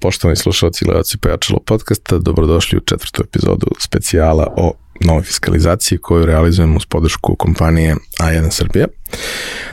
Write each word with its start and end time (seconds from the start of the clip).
poštovani 0.00 0.36
slušalci 0.36 0.84
i 0.84 0.86
gledalci 0.86 1.18
Pojačalo 1.18 1.60
podcasta, 1.66 2.18
dobrodošli 2.18 2.78
u 2.78 2.80
četvrtu 2.80 3.22
epizodu 3.22 3.66
specijala 3.78 4.54
o 4.56 4.72
novoj 5.00 5.22
fiskalizaciji 5.22 5.98
koju 5.98 6.26
realizujemo 6.26 6.76
uz 6.76 6.86
podršku 6.86 7.36
kompanije 7.36 7.96
A1 8.20 8.50
Srbija. 8.50 8.86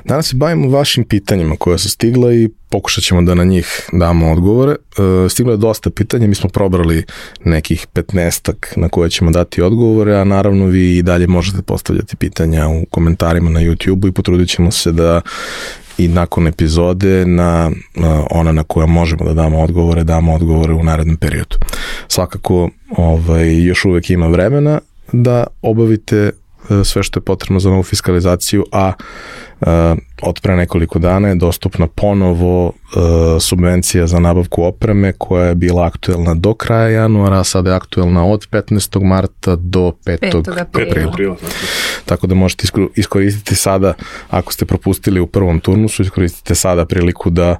Danas 0.05 0.30
se 0.30 0.36
bavimo 0.36 0.70
vašim 0.70 1.04
pitanjima 1.04 1.55
koja 1.55 1.77
su 1.77 1.89
stigla 1.89 2.34
i 2.34 2.49
pokušat 2.70 3.04
ćemo 3.04 3.21
da 3.21 3.36
na 3.36 3.44
njih 3.44 3.89
damo 3.94 4.31
odgovore. 4.31 4.71
E, 4.71 5.30
stiglo 5.30 5.54
je 5.54 5.57
dosta 5.57 5.89
pitanja, 5.89 6.27
mi 6.27 6.35
smo 6.35 6.49
probrali 6.49 7.05
nekih 7.45 7.88
15 7.94 8.53
na 8.76 8.90
koje 8.90 9.09
ćemo 9.09 9.31
dati 9.31 9.62
odgovore, 9.62 10.16
a 10.16 10.23
naravno 10.23 10.66
vi 10.66 10.98
i 10.98 11.03
dalje 11.03 11.27
možete 11.27 11.62
postavljati 11.62 12.16
pitanja 12.16 12.67
u 12.67 12.85
komentarima 12.85 13.49
na 13.49 13.59
YouTube-u 13.59 14.08
i 14.08 14.12
potrudit 14.12 14.49
ćemo 14.49 14.71
se 14.71 14.91
da 14.91 15.21
i 15.97 16.07
nakon 16.07 16.47
epizode 16.47 17.25
na, 17.25 17.71
na 17.95 18.23
ona 18.31 18.52
na 18.52 18.63
koja 18.63 18.85
možemo 18.85 19.25
da 19.25 19.33
damo 19.33 19.61
odgovore, 19.61 20.03
damo 20.03 20.33
odgovore 20.33 20.73
u 20.73 20.83
narednom 20.83 21.17
periodu. 21.17 21.57
Svakako 22.07 22.69
ovaj, 22.97 23.63
još 23.63 23.85
uvek 23.85 24.09
ima 24.09 24.27
vremena 24.27 24.79
da 25.11 25.47
obavite 25.61 26.17
e, 26.17 26.31
sve 26.83 27.03
što 27.03 27.19
je 27.19 27.23
potrebno 27.23 27.59
za 27.59 27.69
novu 27.69 27.83
fiskalizaciju, 27.83 28.66
a 28.71 28.93
od 30.22 30.40
pre 30.41 30.55
nekoliko 30.55 30.99
dana 30.99 31.27
je 31.27 31.35
dostupna 31.35 31.88
ponovo 31.88 32.66
uh, 32.67 32.73
subvencija 33.40 34.08
za 34.08 34.20
nabavku 34.20 34.63
opreme 34.63 35.13
koja 35.17 35.45
je 35.45 35.55
bila 35.55 35.86
aktuelna 35.86 36.34
do 36.34 36.53
kraja 36.53 36.89
januara, 36.89 37.39
a 37.39 37.44
sada 37.44 37.70
je 37.70 37.76
aktuelna 37.76 38.26
od 38.26 38.48
15. 38.49 39.03
marta 39.03 39.55
do 39.55 39.91
5. 40.05 40.17
5. 40.31 40.62
aprila. 40.62 41.12
aprila. 41.12 41.36
Tako 42.05 42.27
da 42.27 42.36
možete 42.36 42.67
iskoristiti 42.95 43.55
sada, 43.55 43.94
ako 44.30 44.53
ste 44.53 44.66
propustili 44.66 45.20
u 45.20 45.27
prvom 45.27 45.59
turnusu, 45.59 46.02
iskoristite 46.02 46.56
sada 46.56 46.86
priliku 46.86 47.30
da 47.30 47.58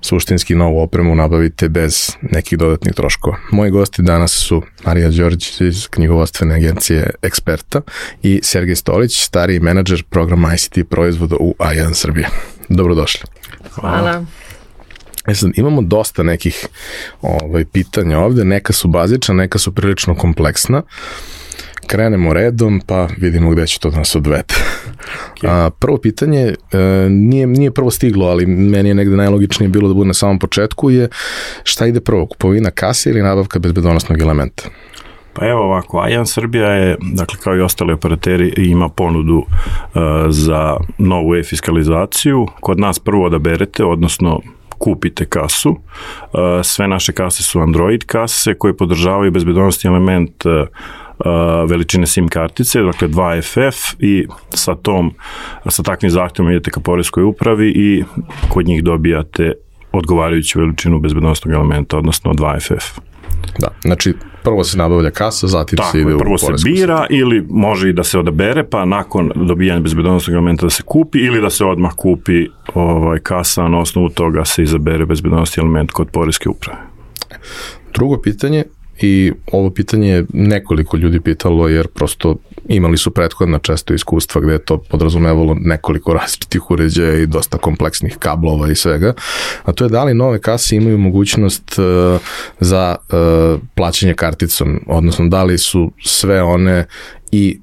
suštinski 0.00 0.54
novu 0.54 0.80
opremu 0.80 1.14
nabavite 1.14 1.68
bez 1.68 2.10
nekih 2.22 2.58
dodatnih 2.58 2.94
troškova. 2.94 3.36
Moji 3.52 3.70
gosti 3.70 4.02
danas 4.02 4.32
su 4.32 4.62
Marija 4.84 5.10
Đorđić 5.10 5.60
iz 5.60 5.88
knjigovostvene 5.88 6.54
agencije 6.54 7.10
Eksperta 7.22 7.80
i 8.22 8.40
Sergej 8.42 8.76
Stolić, 8.76 9.24
stariji 9.24 9.60
menadžer 9.60 10.02
programa 10.10 10.54
ICT 10.54 10.78
proizvoda 10.90 11.36
u 11.44 11.54
A1 11.58 11.94
Srbije. 11.94 12.28
Dobrodošli. 12.68 13.20
Hvala. 13.70 14.24
E 15.26 15.34
sad, 15.34 15.50
imamo 15.56 15.82
dosta 15.82 16.22
nekih 16.22 16.66
ovaj, 17.22 17.64
pitanja 17.64 18.18
ovde, 18.18 18.44
neka 18.44 18.72
su 18.72 18.88
bazična, 18.88 19.34
neka 19.34 19.58
su 19.58 19.74
prilično 19.74 20.14
kompleksna. 20.14 20.82
Krenemo 21.86 22.32
redom, 22.32 22.80
pa 22.86 23.08
vidimo 23.16 23.50
gde 23.50 23.66
će 23.66 23.78
to 23.78 23.90
da 23.90 23.96
nas 23.96 24.14
odvete. 24.14 24.54
Okay. 25.36 25.48
A, 25.48 25.70
prvo 25.70 25.98
pitanje, 25.98 26.54
e, 26.72 26.78
nije, 27.10 27.46
nije 27.46 27.70
prvo 27.70 27.90
stiglo, 27.90 28.26
ali 28.26 28.46
meni 28.46 28.88
je 28.88 28.94
negde 28.94 29.16
najlogičnije 29.16 29.68
bilo 29.68 29.88
da 29.88 29.94
bude 29.94 30.06
na 30.06 30.14
samom 30.14 30.38
početku, 30.38 30.90
je 30.90 31.08
šta 31.62 31.86
ide 31.86 32.00
prvo, 32.00 32.26
kupovina 32.26 32.70
kase 32.70 33.10
ili 33.10 33.22
nabavka 33.22 33.58
bezbedonosnog 33.58 34.20
elementa? 34.20 34.64
Pa 35.34 35.46
evo 35.46 35.62
ovako, 35.62 35.98
Ajan 35.98 36.26
Srbija 36.26 36.70
je, 36.70 36.96
dakle 37.00 37.38
kao 37.44 37.56
i 37.56 37.60
ostali 37.60 37.92
operateri, 37.92 38.54
ima 38.56 38.88
ponudu 38.88 39.36
uh, 39.36 40.02
za 40.28 40.76
novu 40.98 41.34
e-fiskalizaciju. 41.34 42.46
Kod 42.60 42.80
nas 42.80 42.98
prvo 42.98 43.28
da 43.28 43.38
berete, 43.38 43.84
odnosno 43.84 44.40
kupite 44.78 45.24
kasu. 45.24 45.70
Uh, 45.70 45.78
sve 46.62 46.88
naše 46.88 47.12
kase 47.12 47.42
su 47.42 47.60
Android 47.60 48.04
kase 48.04 48.54
koje 48.54 48.76
podržavaju 48.76 49.30
bezbedonosni 49.30 49.88
element 49.88 50.46
uh 50.46 50.52
veličine 51.68 52.06
SIM 52.06 52.28
kartice, 52.28 52.82
dakle 52.82 53.08
2FF 53.08 53.94
i 53.98 54.26
sa 54.50 54.74
tom, 54.74 55.12
sa 55.68 55.82
takvim 55.82 56.10
zahtjevom 56.10 56.52
idete 56.52 56.70
ka 56.70 56.80
poreskoj 56.80 57.24
upravi 57.24 57.72
i 57.76 58.04
kod 58.48 58.66
njih 58.66 58.84
dobijate 58.84 59.52
odgovarajuću 59.92 60.58
veličinu 60.58 60.98
bezbednostnog 60.98 61.54
elementa, 61.54 61.98
odnosno 61.98 62.32
2FF. 62.32 63.13
Da, 63.58 63.68
znači 63.84 64.14
prvo 64.42 64.64
se 64.64 64.78
nabavlja 64.78 65.10
kasa, 65.10 65.46
zatim 65.46 65.76
Tako, 65.76 65.90
se 65.90 66.00
ide 66.00 66.14
u 66.14 66.18
prvo 66.18 66.38
se 66.38 66.52
bira 66.64 66.96
sati. 66.98 67.14
ili 67.14 67.46
može 67.50 67.90
i 67.90 67.92
da 67.92 68.04
se 68.04 68.18
odabere, 68.18 68.64
pa 68.64 68.84
nakon 68.84 69.32
dobijanja 69.34 69.80
bezbedonosnog 69.80 70.34
elementa 70.34 70.66
da 70.66 70.70
se 70.70 70.82
kupi 70.82 71.18
ili 71.18 71.40
da 71.40 71.50
se 71.50 71.64
odmah 71.64 71.92
kupi 71.96 72.46
ovaj, 72.74 73.18
kasa, 73.18 73.68
na 73.68 73.78
osnovu 73.78 74.08
toga 74.08 74.44
se 74.44 74.62
izabere 74.62 75.06
bezbedonosni 75.06 75.60
element 75.60 75.90
kod 75.90 76.08
poreske 76.10 76.48
uprave. 76.48 76.78
Drugo 77.94 78.20
pitanje, 78.20 78.64
i 79.00 79.32
ovo 79.52 79.70
pitanje 79.70 80.08
je 80.08 80.24
nekoliko 80.32 80.96
ljudi 80.96 81.20
pitalo 81.20 81.68
jer 81.68 81.88
prosto 81.88 82.36
imali 82.68 82.96
su 82.96 83.10
prethodna 83.10 83.58
često 83.58 83.94
iskustva 83.94 84.40
gde 84.40 84.52
je 84.52 84.64
to 84.64 84.78
podrazumevalo 84.78 85.56
nekoliko 85.60 86.14
različitih 86.20 86.70
uređaja 86.70 87.14
i 87.14 87.26
dosta 87.26 87.58
kompleksnih 87.58 88.16
kablova 88.18 88.70
i 88.70 88.74
svega, 88.74 89.14
a 89.64 89.72
to 89.72 89.84
je 89.84 89.88
da 89.88 90.04
li 90.04 90.14
nove 90.14 90.40
kase 90.40 90.76
imaju 90.76 90.98
mogućnost 90.98 91.78
uh, 91.78 92.20
za 92.60 92.96
uh, 92.98 93.60
plaćanje 93.74 94.14
karticom, 94.14 94.80
odnosno 94.86 95.28
da 95.28 95.42
li 95.42 95.58
su 95.58 95.92
sve 96.04 96.42
one 96.42 96.86
i 97.34 97.58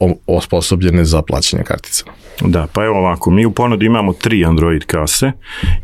uh, 0.00 0.10
osposobljene 0.26 1.04
za 1.04 1.22
plaćanje 1.22 1.62
karticama. 1.62 2.12
Da, 2.40 2.66
pa 2.72 2.84
evo 2.84 2.98
ovako, 2.98 3.30
mi 3.30 3.46
u 3.46 3.50
ponudi 3.50 3.86
imamo 3.86 4.12
tri 4.12 4.44
Android 4.44 4.84
kase, 4.84 5.32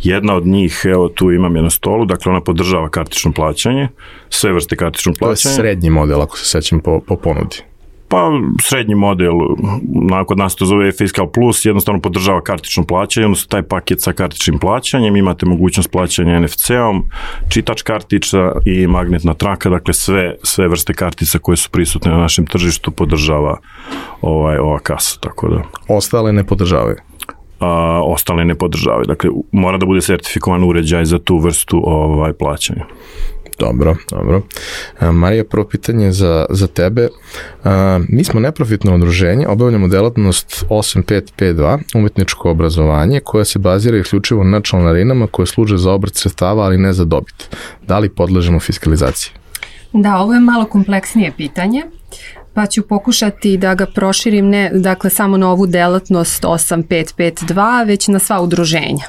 jedna 0.02 0.34
od 0.34 0.46
njih, 0.46 0.80
evo 0.84 1.08
tu 1.08 1.32
imam 1.32 1.56
je 1.56 1.62
na 1.62 1.70
stolu, 1.70 2.04
dakle 2.04 2.32
ona 2.32 2.40
podržava 2.40 2.88
kartično 2.88 3.32
plaćanje, 3.32 3.88
sve 4.30 4.52
vrste 4.52 4.76
kartičnog 4.76 5.16
plaćanja. 5.18 5.42
To 5.42 5.48
je 5.48 5.54
srednji 5.54 5.90
model, 5.90 6.22
ako 6.22 6.38
se 6.38 6.44
sećam 6.44 6.80
po, 6.80 7.00
po 7.00 7.16
ponudi. 7.16 7.56
Pa 8.14 8.30
srednji 8.62 8.94
model, 8.94 9.32
kod 10.26 10.38
nas 10.38 10.54
to 10.54 10.66
zove 10.66 10.92
Fiscal 10.92 11.26
Plus, 11.30 11.64
jednostavno 11.64 12.00
podržava 12.00 12.40
kartično 12.40 12.84
plaćanje, 12.84 13.26
odnosno 13.26 13.48
taj 13.48 13.62
paket 13.62 14.02
sa 14.02 14.12
kartičnim 14.12 14.58
plaćanjem, 14.58 15.16
imate 15.16 15.46
mogućnost 15.46 15.90
plaćanja 15.90 16.40
NFC-om, 16.40 17.02
čitač 17.48 17.82
kartica 17.82 18.52
i 18.64 18.86
magnetna 18.86 19.34
traka, 19.34 19.70
dakle 19.70 19.94
sve, 19.94 20.36
sve 20.42 20.68
vrste 20.68 20.94
kartica 20.94 21.38
koje 21.38 21.56
su 21.56 21.70
prisutne 21.70 22.12
na 22.12 22.18
našem 22.18 22.46
tržištu 22.46 22.90
podržava 22.90 23.58
ovaj, 24.22 24.58
ova 24.58 24.78
kasa, 24.78 25.20
tako 25.20 25.48
da. 25.48 25.62
Ostale 25.88 26.32
ne 26.32 26.44
podržavaju? 26.44 26.96
a, 27.60 28.00
ostale 28.04 28.44
ne 28.44 28.54
podržavaju. 28.54 29.04
Dakle, 29.06 29.30
mora 29.52 29.78
da 29.78 29.86
bude 29.86 30.00
sertifikovan 30.00 30.64
uređaj 30.64 31.04
za 31.04 31.18
tu 31.18 31.38
vrstu 31.38 31.82
ovaj 31.86 32.32
plaćanja. 32.32 32.84
Dobro, 33.58 33.96
dobro. 34.10 34.42
Marija, 35.00 35.44
prvo 35.44 35.66
pitanje 35.66 36.12
za, 36.12 36.46
za 36.50 36.66
tebe. 36.66 37.08
Mi 38.08 38.24
smo 38.24 38.40
neprofitno 38.40 38.94
odruženje, 38.94 39.48
obavljamo 39.48 39.88
delatnost 39.88 40.64
8552, 40.70 41.78
umetničko 41.94 42.50
obrazovanje, 42.50 43.20
koja 43.20 43.44
se 43.44 43.58
bazira 43.58 43.98
isključivo 43.98 44.44
na 44.44 44.60
članarinama 44.60 45.26
koje 45.26 45.46
služe 45.46 45.76
za 45.76 45.92
obrt 45.92 46.14
sredstava, 46.14 46.64
ali 46.64 46.78
ne 46.78 46.92
za 46.92 47.04
dobit. 47.04 47.56
Da 47.86 47.98
li 47.98 48.08
podležemo 48.08 48.60
fiskalizaciji? 48.60 49.32
Da, 49.92 50.16
ovo 50.16 50.34
je 50.34 50.40
malo 50.40 50.64
kompleksnije 50.64 51.32
pitanje 51.36 51.82
pa 52.54 52.66
ću 52.66 52.82
pokušati 52.82 53.56
da 53.56 53.74
ga 53.74 53.86
proširim 53.86 54.48
ne 54.48 54.70
dakle 54.74 55.10
samo 55.10 55.36
na 55.36 55.50
ovu 55.50 55.66
delatnost 55.66 56.44
8552 56.44 57.86
već 57.86 58.08
na 58.08 58.18
sva 58.18 58.40
udruženja. 58.40 59.04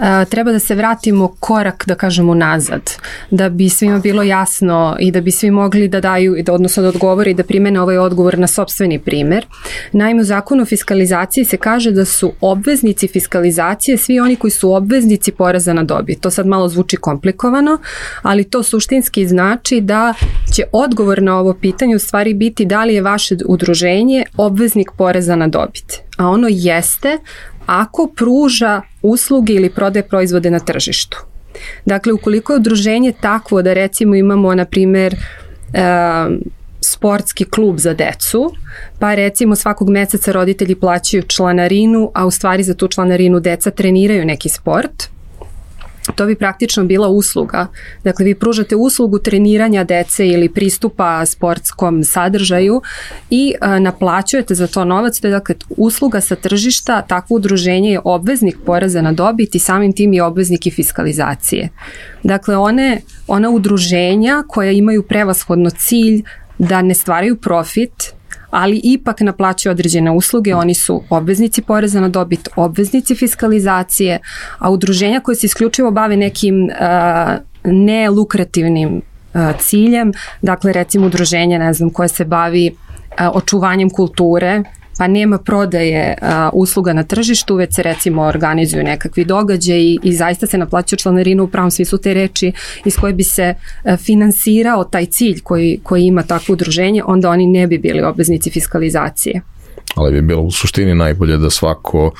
E, 0.00 0.24
treba 0.24 0.52
da 0.52 0.58
se 0.58 0.74
vratimo 0.74 1.28
korak 1.40 1.84
da 1.86 1.94
kažemo 1.94 2.34
nazad 2.34 2.90
da 3.30 3.48
bi 3.48 3.68
svima 3.68 3.98
bilo 3.98 4.22
jasno 4.22 4.96
i 5.00 5.10
da 5.10 5.20
bi 5.20 5.30
svi 5.30 5.50
mogli 5.50 5.88
da 5.88 6.00
daju 6.00 6.36
da 6.42 6.52
odnosno 6.52 6.82
da 6.82 6.88
odgovore 6.88 7.30
i 7.30 7.34
da 7.34 7.44
primene 7.44 7.80
ovaj 7.80 7.98
odgovor 7.98 8.38
na 8.38 8.46
sobstveni 8.46 8.98
primer. 8.98 9.46
Naime 9.92 10.20
u 10.20 10.24
zakonu 10.24 10.62
o 10.62 10.66
fiskalizaciji 10.66 11.44
se 11.44 11.56
kaže 11.56 11.90
da 11.90 12.04
su 12.04 12.32
obveznici 12.40 13.08
fiskalizacije 13.08 13.96
svi 13.96 14.20
oni 14.20 14.36
koji 14.36 14.50
su 14.50 14.72
obveznici 14.72 15.32
poreza 15.32 15.72
na 15.72 15.84
dobit. 15.84 16.20
To 16.20 16.30
sad 16.30 16.46
malo 16.46 16.68
zvuči 16.68 16.96
komplikovano, 16.96 17.78
ali 18.22 18.44
to 18.44 18.62
suštinski 18.62 19.26
znači 19.26 19.80
da 19.80 20.14
će 20.54 20.62
odgovor 20.72 21.22
na 21.22 21.38
ovo 21.38 21.54
pitanje 21.54 21.96
u 21.96 21.98
stvari 21.98 22.34
biti 22.34 22.64
da 22.64 22.84
li 22.84 22.94
je 22.94 23.02
vaše 23.02 23.36
udruženje 23.46 24.24
obveznik 24.36 24.90
poreza 24.98 25.36
na 25.36 25.48
dobit. 25.48 26.00
A 26.16 26.26
ono 26.26 26.48
jeste 26.50 27.18
ako 27.68 28.06
pruža 28.16 28.82
usluge 29.02 29.52
ili 29.52 29.70
prodaje 29.70 30.08
proizvode 30.08 30.50
na 30.50 30.58
tržištu. 30.58 31.18
Dakle, 31.84 32.12
ukoliko 32.12 32.52
je 32.52 32.56
udruženje 32.56 33.12
takvo 33.20 33.62
da 33.62 33.72
recimo 33.72 34.14
imamo, 34.14 34.54
na 34.54 34.64
primer, 34.64 35.14
e, 35.14 35.18
sportski 36.80 37.44
klub 37.44 37.78
za 37.78 37.94
decu, 37.94 38.52
pa 38.98 39.14
recimo 39.14 39.56
svakog 39.56 39.90
meseca 39.90 40.32
roditelji 40.32 40.74
plaćaju 40.74 41.22
članarinu, 41.22 42.10
a 42.14 42.26
u 42.26 42.30
stvari 42.30 42.62
za 42.62 42.74
tu 42.74 42.88
članarinu 42.88 43.40
deca 43.40 43.70
treniraju 43.70 44.24
neki 44.24 44.48
sport, 44.48 45.08
to 46.14 46.26
bi 46.26 46.34
praktično 46.34 46.84
bila 46.84 47.08
usluga. 47.08 47.66
Dakle, 48.04 48.24
vi 48.24 48.34
pružate 48.34 48.76
uslugu 48.76 49.18
treniranja 49.18 49.84
dece 49.84 50.28
ili 50.28 50.48
pristupa 50.48 51.26
sportskom 51.26 52.04
sadržaju 52.04 52.82
i 53.30 53.54
a, 53.60 53.78
naplaćujete 53.78 54.54
za 54.54 54.66
to 54.66 54.84
novac. 54.84 55.20
To 55.20 55.26
je 55.26 55.30
dakle 55.30 55.54
usluga 55.68 56.20
sa 56.20 56.36
tržišta, 56.36 57.02
takvo 57.02 57.36
udruženje 57.36 57.90
je 57.90 58.00
obveznik 58.04 58.56
poreza 58.66 59.02
na 59.02 59.12
dobit 59.12 59.54
i 59.54 59.58
samim 59.58 59.92
tim 59.92 60.12
je 60.12 60.22
obveznik 60.22 60.66
i 60.66 60.70
fiskalizacije. 60.70 61.68
Dakle, 62.22 62.56
one, 62.56 63.00
ona 63.26 63.50
udruženja 63.50 64.44
koja 64.48 64.72
imaju 64.72 65.02
prevashodno 65.02 65.70
cilj 65.70 66.22
da 66.58 66.82
ne 66.82 66.94
stvaraju 66.94 67.36
profit, 67.36 68.17
ali 68.50 68.80
ipak 68.84 69.20
naplaćuju 69.20 69.70
određene 69.70 70.10
usluge, 70.10 70.54
oni 70.54 70.74
su 70.74 71.02
obveznici 71.10 71.62
poreza 71.62 72.00
na 72.00 72.08
dobit, 72.08 72.48
obveznici 72.56 73.14
fiskalizacije, 73.14 74.18
a 74.58 74.70
udruženja 74.70 75.20
koje 75.20 75.36
se 75.36 75.46
isključivo 75.46 75.90
bave 75.90 76.16
nekim 76.16 76.64
uh, 76.64 76.70
nelukrativnim 77.64 79.02
ciljem, 79.58 80.12
dakle 80.42 80.72
recimo 80.72 81.06
udruženje, 81.06 81.58
ne 81.58 81.72
znam, 81.72 81.90
koje 81.90 82.08
se 82.08 82.24
bavi 82.24 82.76
očuvanjem 83.32 83.90
kulture, 83.90 84.62
pa 84.98 85.08
nema 85.08 85.38
prodaje 85.38 86.14
a, 86.22 86.50
usluga 86.52 86.92
na 86.92 87.02
tržištu, 87.02 87.54
već 87.54 87.74
se 87.74 87.82
recimo 87.82 88.22
organizuju 88.22 88.84
nekakvi 88.84 89.24
događaji 89.24 89.84
i, 89.84 89.98
i 90.02 90.12
zaista 90.12 90.46
se 90.46 90.58
naplaćuje 90.58 90.98
članarina 90.98 91.42
u 91.42 91.48
pravom 91.48 91.70
smislu 91.70 91.98
te 91.98 92.14
reči 92.14 92.52
iz 92.84 92.96
koje 92.96 93.12
bi 93.12 93.24
se 93.24 93.54
a, 93.84 93.96
finansirao 93.96 94.84
taj 94.84 95.06
cilj 95.06 95.40
koji, 95.42 95.80
koji 95.82 96.04
ima 96.04 96.22
takvo 96.22 96.52
udruženje, 96.52 97.02
onda 97.06 97.30
oni 97.30 97.46
ne 97.46 97.66
bi 97.66 97.78
bili 97.78 98.02
obveznici 98.02 98.50
fiskalizacije 98.50 99.40
ali 99.98 100.12
bi 100.12 100.22
bilo 100.22 100.42
u 100.42 100.50
suštini 100.50 100.94
najbolje 100.94 101.36
da 101.36 101.50
svako 101.50 102.10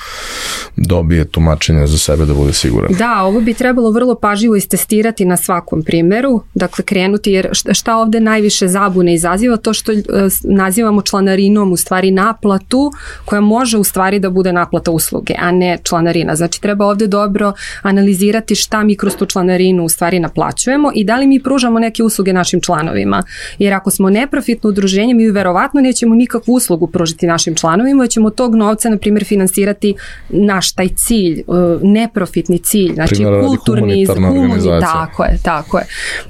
dobije 0.76 1.24
tumačenje 1.24 1.86
za 1.86 1.98
sebe 1.98 2.24
da 2.24 2.34
bude 2.34 2.52
siguran. 2.52 2.92
Da, 2.98 3.22
ovo 3.22 3.40
bi 3.40 3.54
trebalo 3.54 3.90
vrlo 3.90 4.14
pažljivo 4.14 4.56
istestirati 4.56 5.24
na 5.24 5.36
svakom 5.36 5.82
primeru, 5.82 6.42
dakle 6.54 6.84
krenuti, 6.84 7.32
jer 7.32 7.48
šta 7.52 7.96
ovde 7.96 8.20
najviše 8.20 8.68
zabune 8.68 9.14
izaziva, 9.14 9.56
to 9.56 9.72
što 9.72 9.92
e, 9.92 10.02
nazivamo 10.44 11.02
članarinom 11.02 11.72
u 11.72 11.76
stvari 11.76 12.10
naplatu, 12.10 12.92
koja 13.24 13.40
može 13.40 13.78
u 13.78 13.84
stvari 13.84 14.18
da 14.18 14.30
bude 14.30 14.52
naplata 14.52 14.90
usluge, 14.90 15.34
a 15.38 15.52
ne 15.52 15.78
članarina. 15.82 16.36
Znači 16.36 16.60
treba 16.60 16.86
ovde 16.86 17.06
dobro 17.06 17.52
analizirati 17.82 18.54
šta 18.54 18.82
mi 18.84 18.96
kroz 18.96 19.16
tu 19.16 19.26
članarinu 19.26 19.84
u 19.84 19.88
stvari 19.88 20.20
naplaćujemo 20.20 20.90
i 20.94 21.04
da 21.04 21.16
li 21.16 21.26
mi 21.26 21.42
pružamo 21.42 21.78
neke 21.78 22.02
usluge 22.02 22.32
našim 22.32 22.60
članovima. 22.60 23.22
Jer 23.58 23.74
ako 23.74 23.90
smo 23.90 24.10
neprofitno 24.10 24.70
udruženje, 24.70 25.14
mi 25.14 25.30
verovatno 25.30 25.80
nećemo 25.80 26.14
nikakvu 26.14 26.54
uslugu 26.54 26.86
pružiti 26.86 27.26
našim 27.26 27.54
članovima, 27.54 27.67
ćemo 28.10 28.30
tog 28.30 28.54
novca, 28.54 28.88
na 28.88 28.96
primjer, 28.96 29.24
finansirati 29.24 29.94
naš 30.28 30.72
taj 30.72 30.88
cilj, 30.88 31.38
e, 31.40 31.42
neprofitni 31.82 32.58
cilj, 32.58 32.94
znači 32.94 33.14
Primjer, 33.14 33.40
kulturni, 33.40 34.06
humani, 34.06 34.80
tako 34.80 35.24
je, 35.24 35.38
tako 35.42 35.78
je. 35.78 35.84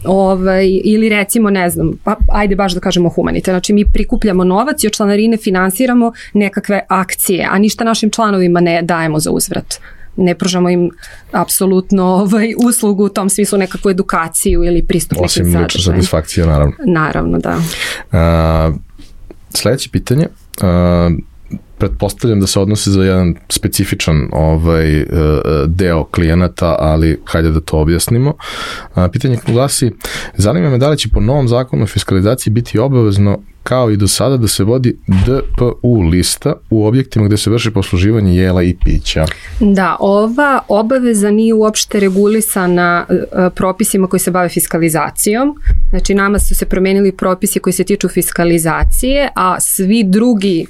Ovaj, 0.05 0.81
ili 0.85 1.09
recimo, 1.09 1.51
ne 1.51 1.71
znam, 1.71 1.93
pa, 2.05 2.17
ajde 2.33 2.57
baš 2.57 2.73
da 2.73 2.81
kažemo 2.81 3.09
humanite, 3.09 3.51
znači 3.51 3.73
mi 3.73 3.85
prikupljamo 3.85 4.45
novac 4.45 4.85
i 4.85 4.87
od 4.87 4.93
članarine 4.93 5.37
finansiramo 5.37 6.13
nekakve 6.35 6.81
akcije, 6.89 7.49
a 7.51 7.59
ništa 7.59 7.85
našim 7.85 8.11
članovima 8.11 8.61
ne 8.61 8.83
dajemo 8.83 9.19
za 9.19 9.31
uzvrat 9.31 9.81
ne 10.19 10.35
pružamo 10.35 10.71
im 10.71 10.91
apsolutno 11.33 12.05
ovaj, 12.05 12.55
uslugu 12.69 13.05
u 13.05 13.09
tom 13.09 13.31
smislu 13.31 13.59
nekakvu 13.59 13.91
edukaciju 13.91 14.65
ili 14.65 14.83
pristup 14.83 15.19
Osim 15.21 15.47
lične 15.47 15.81
satisfakcije, 15.83 16.47
naravno. 16.47 16.75
Naravno, 16.87 17.39
da. 17.39 17.57
Uh, 17.57 18.75
sledeće 19.55 19.91
pitanje, 19.91 20.27
uh, 20.63 21.13
pretpostavljam 21.79 22.41
da 22.41 22.47
se 22.47 22.61
odnosi 22.61 22.91
za 22.91 23.05
jedan 23.05 23.35
specifičan 23.49 24.29
ovaj 24.33 25.03
uh, 25.03 25.09
deo 25.67 26.05
klijenata, 26.05 26.77
ali 26.79 27.21
hajde 27.25 27.51
da 27.51 27.61
to 27.61 27.79
objasnimo. 27.79 28.35
Pitanje 29.13 29.39
glasi, 29.47 29.93
zanima 30.37 30.71
me 30.71 30.79
da 30.79 30.89
li 30.89 30.99
će 30.99 31.09
po 31.09 31.21
novom 31.21 31.49
zakonu 31.49 31.83
o 31.83 31.87
fiskalizaciji 31.87 32.53
biti 32.53 32.79
obavezno 32.79 33.39
kao 33.63 33.91
i 33.91 33.97
do 33.97 34.09
sada 34.09 34.37
da 34.37 34.49
se 34.49 34.65
vodi 34.65 34.97
DPU 35.07 36.01
lista 36.01 36.53
u 36.71 36.87
objektima 36.87 37.27
gde 37.27 37.37
se 37.37 37.51
vrši 37.51 37.71
posluživanje 37.71 38.37
jela 38.37 38.63
i 38.63 38.77
pića. 38.85 39.27
Da, 39.61 39.97
ova 40.01 40.61
obaveza 40.69 41.31
nije 41.31 41.55
uopšte 41.55 42.01
regulisana 42.01 43.07
propisima 43.55 44.07
koji 44.07 44.21
se 44.21 44.31
bave 44.31 44.49
fiskalizacijom. 44.49 45.57
Znači 45.91 46.15
nama 46.15 46.39
su 46.39 46.55
se 46.55 46.67
promenili 46.67 47.13
propisi 47.13 47.61
koji 47.61 47.73
se 47.73 47.85
tiču 47.85 48.09
fiskalizacije, 48.09 49.29
a 49.35 49.61
svi 49.61 50.05
drugi 50.05 50.67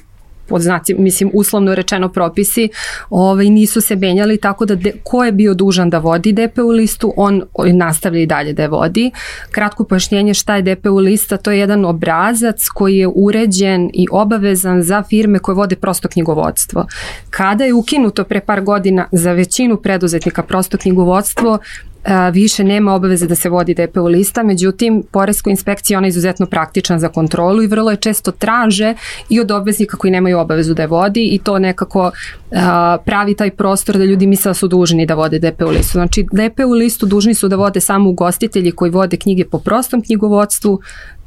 pod 0.49 0.61
znaci, 0.61 0.93
mislim, 0.93 1.31
uslovno 1.33 1.75
rečeno 1.75 2.09
propisi, 2.09 2.69
ovaj, 3.09 3.49
nisu 3.49 3.81
se 3.81 3.95
menjali, 3.95 4.37
tako 4.37 4.65
da 4.65 4.75
de, 4.75 4.93
ko 5.03 5.23
je 5.23 5.31
bio 5.31 5.53
dužan 5.53 5.89
da 5.89 5.97
vodi 5.97 6.33
DPU 6.33 6.69
listu, 6.69 7.13
on 7.15 7.41
nastavlja 7.73 8.21
i 8.21 8.25
dalje 8.25 8.53
da 8.53 8.61
je 8.61 8.67
vodi. 8.67 9.11
Kratko 9.51 9.83
pojašnjenje 9.83 10.33
šta 10.33 10.55
je 10.55 10.75
DPU 10.75 10.97
lista, 10.97 11.37
to 11.37 11.51
je 11.51 11.59
jedan 11.59 11.85
obrazac 11.85 12.67
koji 12.73 12.97
je 12.97 13.07
uređen 13.15 13.89
i 13.93 14.07
obavezan 14.11 14.83
za 14.83 15.03
firme 15.03 15.39
koje 15.39 15.55
vode 15.55 15.75
prosto 15.75 16.07
knjigovodstvo. 16.07 16.85
Kada 17.29 17.63
je 17.65 17.73
ukinuto 17.73 18.23
pre 18.23 18.39
par 18.39 18.61
godina 18.61 19.07
za 19.11 19.33
većinu 19.33 19.77
preduzetnika 19.77 20.43
prosto 20.43 20.77
knjigovodstvo, 20.77 21.59
a, 22.05 22.29
više 22.29 22.63
nema 22.63 22.93
obaveze 22.93 23.27
da 23.27 23.35
se 23.35 23.49
vodi 23.49 23.73
DPU 23.73 24.07
lista, 24.07 24.43
međutim, 24.43 25.03
Poresko 25.11 25.49
inspekcija 25.49 25.97
ona 25.97 26.07
je 26.07 26.09
izuzetno 26.09 26.45
praktična 26.45 26.99
za 26.99 27.09
kontrolu 27.09 27.63
i 27.63 27.67
vrlo 27.67 27.91
je 27.91 27.97
često 27.97 28.31
traže 28.31 28.93
i 29.29 29.39
od 29.39 29.51
obveznika 29.51 29.97
koji 29.97 30.11
nemaju 30.11 30.39
obavezu 30.39 30.73
da 30.73 30.81
je 30.81 30.87
vodi 30.87 31.29
i 31.31 31.39
to 31.43 31.59
nekako 31.59 32.11
a, 32.51 32.97
pravi 33.05 33.35
taj 33.35 33.51
prostor 33.51 33.97
da 33.97 34.03
ljudi 34.03 34.27
misle 34.27 34.49
da 34.49 34.53
su 34.53 34.67
dužni 34.67 35.05
da 35.05 35.13
vode 35.13 35.39
DPU 35.39 35.69
listu. 35.69 35.91
Znači, 35.91 36.25
DPU 36.31 36.71
listu 36.73 37.05
dužni 37.05 37.33
su 37.33 37.47
da 37.47 37.55
vode 37.55 37.79
samo 37.79 38.09
ugostitelji 38.09 38.71
koji 38.71 38.91
vode 38.91 39.17
knjige 39.17 39.45
po 39.45 39.59
prostom 39.59 40.01
knjigovodstvu, 40.01 40.79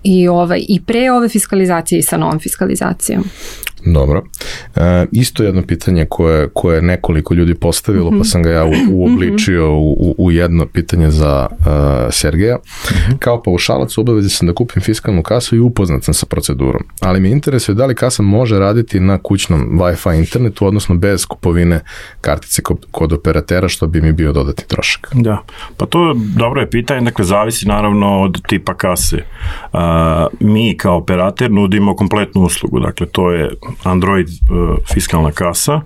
i, 0.03 0.29
ovaj, 0.29 0.65
i 0.69 0.81
pre 0.87 1.11
ove 1.13 1.29
fiskalizacije 1.29 1.99
i 1.99 2.03
sa 2.03 2.17
novom 2.17 2.39
fiskalizacijom. 2.39 3.25
Dobro. 3.85 4.23
E, 4.77 5.07
isto 5.13 5.43
jedno 5.43 5.63
pitanje 5.63 6.07
koje, 6.11 6.49
koje 6.49 6.77
je 6.77 6.83
nekoliko 6.83 7.35
ljudi 7.35 7.55
postavilo, 7.55 8.11
mm 8.11 8.15
-hmm. 8.15 8.19
pa 8.19 8.25
sam 8.25 8.43
ga 8.43 8.51
ja 8.51 8.65
u, 8.65 8.71
uobličio 8.91 9.73
u, 9.77 10.15
u 10.19 10.31
jedno 10.31 10.67
pitanje 10.67 11.11
za 11.11 11.47
uh, 11.51 11.67
Sergeja. 12.11 12.57
Mm 12.57 12.95
-hmm. 12.95 13.19
Kao 13.19 13.43
paušalac 13.43 13.99
u 13.99 14.01
obavezi 14.01 14.29
sam 14.29 14.49
da 14.49 14.55
kupim 14.55 14.83
fiskalnu 14.83 15.23
kasu 15.23 15.57
i 15.57 15.61
upoznat 15.61 16.05
sam 16.05 16.15
sa 16.15 16.27
procedurom. 16.27 16.83
Ali 17.01 17.21
me 17.21 17.31
interesuje 17.31 17.75
da 17.75 17.87
li 17.87 17.95
kasa 17.95 18.23
može 18.23 18.59
raditi 18.59 19.01
na 19.01 19.19
kućnom 19.19 19.79
Wi-Fi 19.79 20.19
internetu, 20.19 20.67
odnosno 20.67 20.95
bez 20.95 21.27
kupovine 21.27 21.81
kartice 22.21 22.63
kod, 22.63 22.87
kod 22.91 23.13
operatera, 23.13 23.69
što 23.69 23.87
bi 23.87 24.01
mi 24.01 24.13
bio 24.13 24.33
dodatni 24.33 24.65
trošak. 24.69 25.09
Da, 25.15 25.39
pa 25.77 25.87
to 25.87 26.15
dobro 26.37 26.61
je 26.61 26.71
pitanje, 26.71 27.01
dakle 27.01 27.25
zavisi 27.25 27.69
naravno 27.69 28.23
od 28.23 28.43
tipa 28.47 28.75
kase. 28.75 29.17
Uh, 29.73 29.81
mi 30.41 30.77
kao 30.77 30.97
operater 30.97 31.51
nudimo 31.51 31.97
kompletnu 31.97 32.43
uslugu, 32.43 32.81
dakle 32.81 33.07
to 33.07 33.31
je 33.31 33.51
Android 33.85 34.27
uh, 34.27 34.77
fiskalna 34.95 35.33
kasa, 35.33 35.81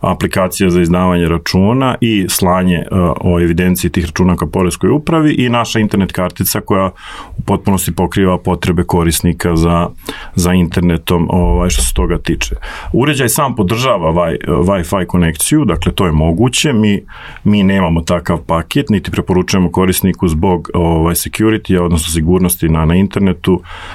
aplikacija 0.00 0.70
za 0.70 0.80
izdavanje 0.80 1.28
računa 1.28 1.94
i 2.00 2.26
slanje 2.28 2.84
uh, 2.90 2.98
o 3.20 3.40
evidenciji 3.40 3.90
tih 3.90 4.04
računa 4.04 4.36
ka 4.36 4.46
poreskoj 4.46 4.90
upravi 4.90 5.32
i 5.32 5.48
naša 5.48 5.78
internet 5.78 6.12
kartica 6.12 6.60
koja 6.60 6.90
u 7.36 7.42
potpunosti 7.42 7.94
pokriva 7.94 8.38
potrebe 8.38 8.82
korisnika 8.84 9.56
za, 9.56 9.88
za 10.34 10.52
internetom 10.52 11.28
ovaj, 11.30 11.70
što 11.70 11.82
se 11.82 11.94
toga 11.94 12.18
tiče. 12.18 12.54
Uređaj 12.92 13.28
sam 13.28 13.56
podržava 13.56 14.12
wi, 14.12 14.36
Wi-Fi 14.46 15.06
konekciju, 15.06 15.64
dakle 15.64 15.92
to 15.92 16.06
je 16.06 16.12
moguće, 16.12 16.72
mi, 16.72 17.02
mi 17.44 17.62
nemamo 17.62 18.00
takav 18.00 18.38
paket, 18.46 18.88
niti 18.88 19.10
preporučujemo 19.10 19.72
korisniku 19.72 20.28
zbog 20.28 20.70
ovaj, 20.74 21.14
security, 21.14 21.80
odnosno 21.80 22.12
sigurnosti 22.12 22.68
na, 22.68 22.84
na 22.84 22.94
internetu, 22.94 23.49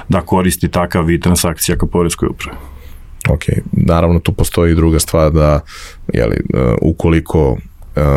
da 0.08 0.20
koristi 0.20 0.68
takav 0.68 1.04
vid 1.04 1.22
transakcija 1.22 1.78
ka 1.78 1.86
poreskoj 1.86 2.28
upravi. 2.30 2.58
Ok, 3.28 3.42
naravno 3.72 4.20
tu 4.20 4.32
postoji 4.32 4.74
druga 4.74 4.98
stvar 4.98 5.32
da, 5.32 5.60
jeli, 6.12 6.36
uh, 6.54 6.74
ukoliko 6.82 7.50
uh, 7.50 7.58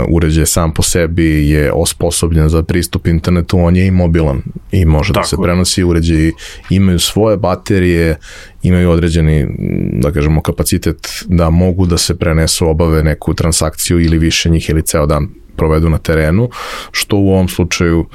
uređaj 0.10 0.46
sam 0.46 0.74
po 0.74 0.82
sebi 0.82 1.50
je 1.50 1.72
osposobljen 1.72 2.50
za 2.50 2.64
pristup 2.64 3.08
internetu, 3.08 3.60
on 3.60 3.76
je 3.76 3.88
i 3.88 3.92
mobilan 3.92 4.42
i 4.72 4.86
može 4.86 5.14
Tako. 5.14 5.24
da 5.24 5.28
se 5.28 5.38
prenosi 5.44 5.84
uređaji, 5.84 6.34
imaju 6.70 7.00
svoje 7.00 7.38
baterije, 7.38 8.16
imaju 8.64 8.92
određeni, 8.92 9.48
da 9.94 10.12
kažemo, 10.12 10.42
kapacitet 10.42 11.08
da 11.26 11.50
mogu 11.50 11.86
da 11.86 11.98
se 11.98 12.18
prenesu, 12.18 12.68
obave 12.68 13.04
neku 13.04 13.34
transakciju 13.34 14.00
ili 14.00 14.18
više 14.18 14.50
njih 14.50 14.70
ili 14.70 14.82
ceo 14.82 15.06
dan 15.06 15.28
provedu 15.60 15.90
na 15.90 15.98
terenu, 15.98 16.50
što 16.92 17.18
u 17.18 17.30
ovom 17.30 17.48
slučaju 17.48 18.06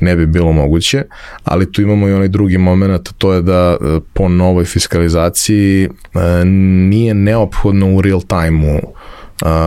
ne 0.00 0.16
bi 0.16 0.26
bilo 0.26 0.52
moguće, 0.52 1.02
ali 1.44 1.72
tu 1.72 1.82
imamo 1.82 2.08
i 2.08 2.12
onaj 2.12 2.28
drugi 2.28 2.58
moment, 2.58 3.08
to 3.18 3.32
je 3.32 3.42
da 3.42 3.76
e, 3.80 4.00
po 4.14 4.28
novoj 4.28 4.64
fiskalizaciji 4.64 5.84
e, 5.84 6.44
nije 6.44 7.14
neophodno 7.14 7.94
u 7.94 8.00
real 8.00 8.20
time-u 8.20 8.80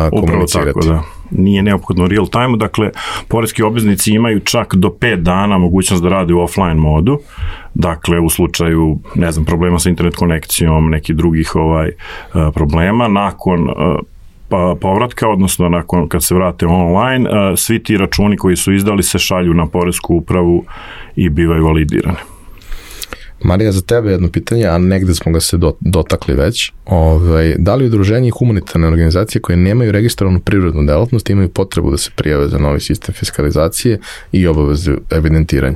komunicirati. 0.10 0.70
Upravo 0.70 0.82
tako, 0.82 0.86
da. 0.86 1.04
Nije 1.32 1.64
neophodno 1.64 2.08
real 2.08 2.28
time, 2.28 2.58
dakle, 2.58 2.90
poreski 3.28 3.64
obveznici 3.64 4.12
imaju 4.12 4.40
čak 4.40 4.76
do 4.76 4.88
5 4.88 5.16
dana 5.16 5.58
mogućnost 5.58 6.04
da 6.04 6.10
rade 6.10 6.34
u 6.34 6.40
offline 6.40 6.74
modu, 6.74 7.20
dakle, 7.74 8.20
u 8.20 8.30
slučaju, 8.30 9.00
ne 9.16 9.32
znam, 9.32 9.46
problema 9.46 9.80
sa 9.80 9.90
internet 9.90 10.16
konekcijom, 10.16 10.90
nekih 10.90 11.16
drugih 11.16 11.56
ovaj 11.56 11.88
e, 11.88 11.94
problema, 12.54 13.08
nakon 13.08 13.70
povratka, 14.82 15.30
odnosno 15.30 15.70
nakon 15.70 16.08
kad 16.08 16.24
se 16.24 16.36
vrate 16.36 16.66
online, 16.66 17.30
svi 17.58 17.84
ti 17.84 17.98
računi 17.98 18.38
koji 18.38 18.56
su 18.56 18.74
izdali 18.74 19.04
se 19.04 19.20
šalju 19.20 19.54
na 19.54 19.68
poresku 19.68 20.16
upravu 20.16 20.66
i 21.16 21.30
bivaju 21.30 21.66
validirane. 21.66 22.33
Marija, 23.44 23.72
za 23.72 23.82
tebe 23.82 24.12
jedno 24.12 24.30
pitanje, 24.30 24.66
a 24.66 24.78
negde 24.78 25.16
smo 25.16 25.32
ga 25.32 25.40
se 25.40 25.58
dotakli 25.80 26.36
već. 26.36 26.72
Ovaj, 26.86 27.56
da 27.58 27.76
li 27.76 27.86
udruženje 27.86 28.28
i 28.28 28.32
humanitarne 28.32 28.88
organizacije 28.88 29.42
koje 29.42 29.58
nemaju 29.58 29.92
registrovanu 29.92 30.40
privrednu 30.40 30.84
delatnost 30.86 31.30
imaju 31.30 31.50
potrebu 31.50 31.92
da 31.92 31.98
se 31.98 32.10
prijave 32.16 32.48
za 32.48 32.58
novi 32.58 32.80
sistem 32.80 33.16
fiskalizacije 33.16 34.00
i 34.32 34.48
obavezu 34.48 34.92
evidentiranja? 35.10 35.76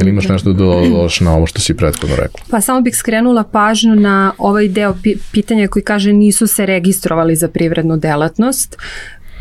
Ili 0.00 0.10
imaš 0.10 0.28
nešto 0.28 0.52
da 0.52 0.58
dodaš 0.58 1.20
na 1.20 1.34
ovo 1.34 1.46
što 1.46 1.60
si 1.60 1.76
prethodno 1.76 2.16
rekla? 2.16 2.40
Pa 2.50 2.60
samo 2.60 2.80
bih 2.80 2.96
skrenula 2.96 3.44
pažnju 3.44 3.94
na 3.94 4.32
ovaj 4.38 4.68
deo 4.68 4.94
pitanja 5.32 5.68
koji 5.68 5.82
kaže 5.82 6.12
nisu 6.12 6.46
se 6.46 6.66
registrovali 6.66 7.36
za 7.36 7.48
privrednu 7.48 7.96
delatnost 7.96 8.76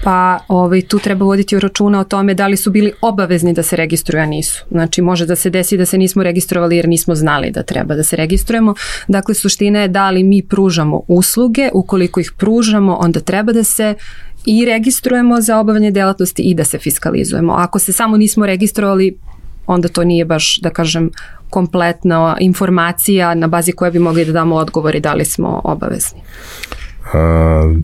pa 0.04 0.40
ovaj, 0.48 0.82
tu 0.82 1.00
treba 1.00 1.26
voditi 1.26 1.60
računa 1.60 2.00
o 2.00 2.04
tome 2.04 2.34
da 2.34 2.48
li 2.48 2.58
su 2.58 2.72
bili 2.72 2.92
obavezni 3.02 3.54
da 3.54 3.64
se 3.64 3.76
registruju, 3.76 4.24
a 4.24 4.26
nisu. 4.26 4.66
Znači 4.72 5.02
može 5.02 5.26
da 5.26 5.36
se 5.36 5.50
desi 5.50 5.78
da 5.78 5.86
se 5.86 5.98
nismo 5.98 6.24
registrovali 6.24 6.76
jer 6.76 6.88
nismo 6.88 7.16
znali 7.16 7.52
da 7.52 7.64
treba 7.64 7.96
da 7.96 8.04
se 8.04 8.16
registrujemo. 8.16 8.76
Dakle, 9.08 9.36
suština 9.36 9.80
je 9.80 9.88
da 9.88 10.10
li 10.10 10.24
mi 10.24 10.44
pružamo 10.44 11.02
usluge, 11.08 11.70
ukoliko 11.74 12.20
ih 12.20 12.32
pružamo, 12.38 12.98
onda 13.02 13.20
treba 13.20 13.54
da 13.54 13.64
se 13.64 13.96
i 14.46 14.66
registrujemo 14.66 15.42
za 15.42 15.60
obavljanje 15.60 15.92
delatnosti 15.92 16.42
i 16.42 16.54
da 16.56 16.64
se 16.64 16.78
fiskalizujemo. 16.78 17.54
Ako 17.54 17.80
se 17.80 17.94
samo 17.94 18.18
nismo 18.18 18.46
registrovali, 18.46 19.18
onda 19.68 19.88
to 19.88 20.04
nije 20.04 20.26
baš, 20.26 20.60
da 20.62 20.70
kažem, 20.70 21.10
kompletna 21.50 22.38
informacija 22.40 23.36
na 23.36 23.48
bazi 23.48 23.72
koje 23.72 23.92
bi 23.92 24.00
mogli 24.00 24.26
da 24.26 24.32
damo 24.32 24.56
odgovori 24.56 25.00
da 25.00 25.14
li 25.14 25.26
smo 25.26 25.62
obavezni. 25.64 26.22
A, 27.14 27.76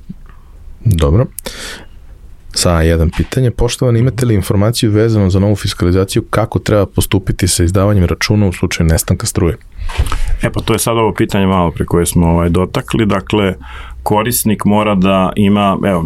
dobro. 0.85 1.25
Sa 2.57 2.81
jedan 2.81 3.09
pitanje. 3.09 3.51
Poštovani, 3.51 3.99
imate 3.99 4.25
li 4.25 4.33
informaciju 4.33 4.91
vezano 4.91 5.29
za 5.29 5.39
novu 5.39 5.55
fiskalizaciju 5.55 6.23
kako 6.29 6.59
treba 6.59 6.85
postupiti 6.85 7.47
sa 7.47 7.63
izdavanjem 7.63 8.05
računa 8.05 8.47
u 8.47 8.53
slučaju 8.53 8.87
nestanka 8.87 9.25
struje? 9.25 9.57
E 10.41 10.51
pa 10.51 10.61
to 10.61 10.73
je 10.73 10.79
sad 10.79 10.97
ovo 10.97 11.13
pitanje 11.13 11.45
malo 11.45 11.71
pre 11.71 11.85
koje 11.85 12.05
smo 12.05 12.27
ovaj, 12.27 12.49
dotakli. 12.49 13.05
Dakle, 13.05 13.53
korisnik 14.07 14.65
mora 14.65 14.95
da 14.95 15.31
ima, 15.35 15.77
evo, 15.85 16.05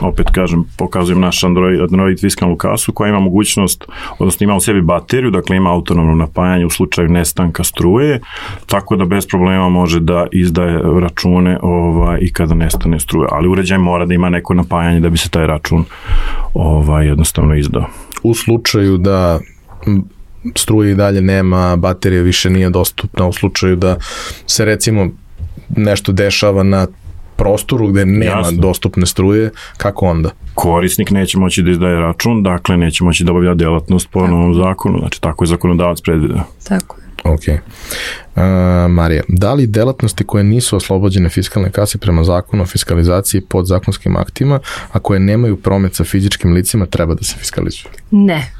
opet 0.00 0.26
kažem, 0.30 0.64
pokazujem 0.78 1.20
naš 1.20 1.44
Android, 1.44 1.80
Android 1.80 2.20
fiskalnu 2.20 2.56
kasu 2.56 2.92
koja 2.92 3.08
ima 3.08 3.20
mogućnost, 3.20 3.84
odnosno 4.18 4.44
ima 4.44 4.54
u 4.54 4.60
sebi 4.60 4.80
bateriju, 4.80 5.30
dakle 5.30 5.56
ima 5.56 5.72
autonomno 5.72 6.14
napajanje 6.14 6.66
u 6.66 6.70
slučaju 6.70 7.08
nestanka 7.08 7.64
struje, 7.64 8.20
tako 8.66 8.96
da 8.96 9.04
bez 9.04 9.26
problema 9.26 9.68
može 9.68 10.00
da 10.00 10.26
izdaje 10.32 10.80
račune 11.00 11.58
ovaj, 11.62 12.18
i 12.20 12.32
kada 12.32 12.54
nestane 12.54 13.00
struje, 13.00 13.28
ali 13.32 13.48
uređaj 13.48 13.78
mora 13.78 14.06
da 14.06 14.14
ima 14.14 14.30
neko 14.30 14.54
napajanje 14.54 15.00
da 15.00 15.10
bi 15.10 15.18
se 15.18 15.28
taj 15.28 15.46
račun 15.46 15.84
ovaj, 16.54 17.06
jednostavno 17.06 17.54
izdao. 17.54 17.86
U 18.22 18.34
slučaju 18.34 18.96
da 18.98 19.40
struje 20.56 20.92
i 20.92 20.94
dalje 20.94 21.20
nema, 21.20 21.76
baterija 21.76 22.22
više 22.22 22.50
nije 22.50 22.70
dostupna, 22.70 23.26
u 23.26 23.32
slučaju 23.32 23.76
da 23.76 23.96
se 24.46 24.64
recimo 24.64 25.08
nešto 25.76 26.12
dešava 26.12 26.62
na 26.62 26.86
prostoru 27.42 27.86
gde 27.88 28.04
nema 28.06 28.38
Jasno. 28.38 28.60
dostupne 28.60 29.06
struje, 29.06 29.50
kako 29.76 30.06
onda? 30.06 30.30
Korisnik 30.54 31.10
neće 31.10 31.38
moći 31.38 31.62
da 31.62 31.70
izdaje 31.70 32.00
račun, 32.00 32.42
dakle 32.42 32.76
neće 32.76 33.04
moći 33.04 33.24
da 33.24 33.30
obavlja 33.30 33.54
delatnost 33.54 34.08
po 34.10 34.20
tako. 34.20 34.30
novom 34.32 34.54
zakonu, 34.54 34.98
znači 34.98 35.20
tako 35.20 35.44
je 35.44 35.48
zakonodavac 35.48 36.00
predvideo. 36.00 36.42
Tako 36.68 36.96
je. 36.96 37.02
Ok. 37.24 37.40
Uh, 37.48 38.42
Marija, 38.90 39.22
da 39.28 39.54
li 39.54 39.66
delatnosti 39.66 40.24
koje 40.24 40.44
nisu 40.44 40.76
oslobođene 40.76 41.28
fiskalne 41.28 41.70
kase 41.70 41.98
prema 41.98 42.24
zakonu 42.24 42.62
o 42.62 42.66
fiskalizaciji 42.66 43.40
pod 43.40 43.66
zakonskim 43.66 44.16
aktima, 44.16 44.60
a 44.92 44.98
koje 44.98 45.20
nemaju 45.20 45.56
promet 45.56 45.94
sa 45.94 46.04
fizičkim 46.04 46.52
licima, 46.52 46.86
treba 46.86 47.14
da 47.14 47.24
se 47.24 47.36
fiskalizuju? 47.38 47.90
Ne, 48.10 48.52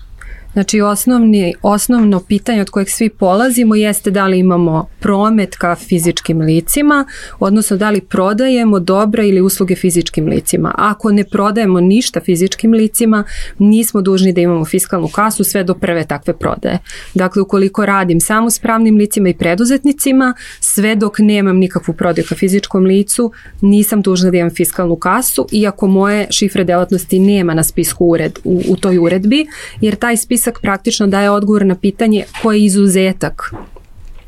Znači 0.52 0.80
osnovni, 0.80 1.54
osnovno 1.62 2.20
pitanje 2.20 2.60
od 2.60 2.70
kojeg 2.70 2.90
svi 2.90 3.08
polazimo 3.08 3.74
jeste 3.74 4.10
da 4.10 4.26
li 4.26 4.38
imamo 4.38 4.88
promet 5.00 5.56
ka 5.56 5.74
fizičkim 5.74 6.40
licima, 6.40 7.06
odnosno 7.38 7.76
da 7.76 7.90
li 7.90 8.00
prodajemo 8.00 8.80
dobra 8.80 9.22
ili 9.22 9.40
usluge 9.40 9.76
fizičkim 9.76 10.26
licima. 10.26 10.74
Ako 10.78 11.12
ne 11.12 11.24
prodajemo 11.24 11.80
ništa 11.80 12.20
fizičkim 12.20 12.72
licima, 12.72 13.24
nismo 13.58 14.00
dužni 14.02 14.32
da 14.32 14.40
imamo 14.40 14.64
fiskalnu 14.64 15.08
kasu 15.08 15.44
sve 15.44 15.64
do 15.64 15.74
prve 15.74 16.04
takve 16.04 16.38
prodaje. 16.38 16.78
Dakle, 17.14 17.42
ukoliko 17.42 17.86
radim 17.86 18.20
samo 18.20 18.50
s 18.50 18.58
pravnim 18.58 18.96
licima 18.96 19.28
i 19.28 19.34
preduzetnicima, 19.34 20.34
sve 20.60 20.94
dok 20.94 21.18
nemam 21.18 21.56
nikakvu 21.56 21.94
prodaju 21.94 22.26
ka 22.28 22.34
fizičkom 22.34 22.84
licu, 22.84 23.32
nisam 23.60 24.02
dužna 24.02 24.30
da 24.30 24.36
imam 24.36 24.50
fiskalnu 24.50 24.96
kasu, 24.96 25.46
iako 25.52 25.86
moje 25.86 26.26
šifre 26.30 26.64
delatnosti 26.64 27.18
nema 27.18 27.54
na 27.54 27.62
spisku 27.62 28.04
ured, 28.06 28.38
u, 28.44 28.62
u 28.68 28.76
toj 28.76 28.98
uredbi, 28.98 29.46
jer 29.80 29.96
taj 29.96 30.16
spis 30.16 30.41
spisak 30.42 30.60
praktično 30.60 31.06
daje 31.06 31.30
odgovor 31.30 31.66
na 31.66 31.74
pitanje 31.74 32.24
koji 32.42 32.60
je 32.60 32.64
izuzetak 32.64 33.54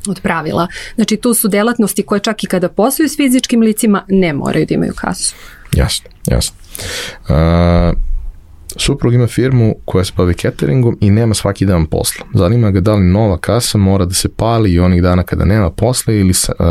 od 0.09 0.21
pravila. 0.21 0.69
Znači 0.95 1.17
tu 1.17 1.35
su 1.35 1.49
delatnosti 1.49 2.03
koje 2.03 2.21
čak 2.21 2.45
i 2.45 2.47
kada 2.47 2.69
posluju 2.69 3.09
s 3.09 3.17
fizičkim 3.17 3.61
licima 3.61 4.05
ne 4.09 4.33
moraju 4.33 4.67
da 4.67 4.75
imaju 4.75 4.93
kasu. 4.95 5.35
Jasno, 5.73 6.11
jasno. 6.27 6.57
Uh, 7.29 7.99
suprug 8.77 9.15
ima 9.15 9.27
firmu 9.27 9.75
koja 9.85 10.05
se 10.05 10.13
bavi 10.17 10.35
cateringom 10.35 10.99
i 11.01 11.11
nema 11.11 11.35
svaki 11.35 11.67
dan 11.67 11.87
posla. 11.87 12.27
Zanima 12.35 12.71
ga 12.71 12.81
da 12.81 12.95
li 12.95 13.05
nova 13.05 13.39
kasa 13.39 13.79
mora 13.79 14.05
da 14.05 14.15
se 14.15 14.29
pali 14.29 14.73
i 14.73 14.81
onih 14.81 15.03
dana 15.03 15.23
kada 15.23 15.45
nema 15.45 15.71
posla 15.71 16.15
ili 16.15 16.31
uh, 16.31 16.67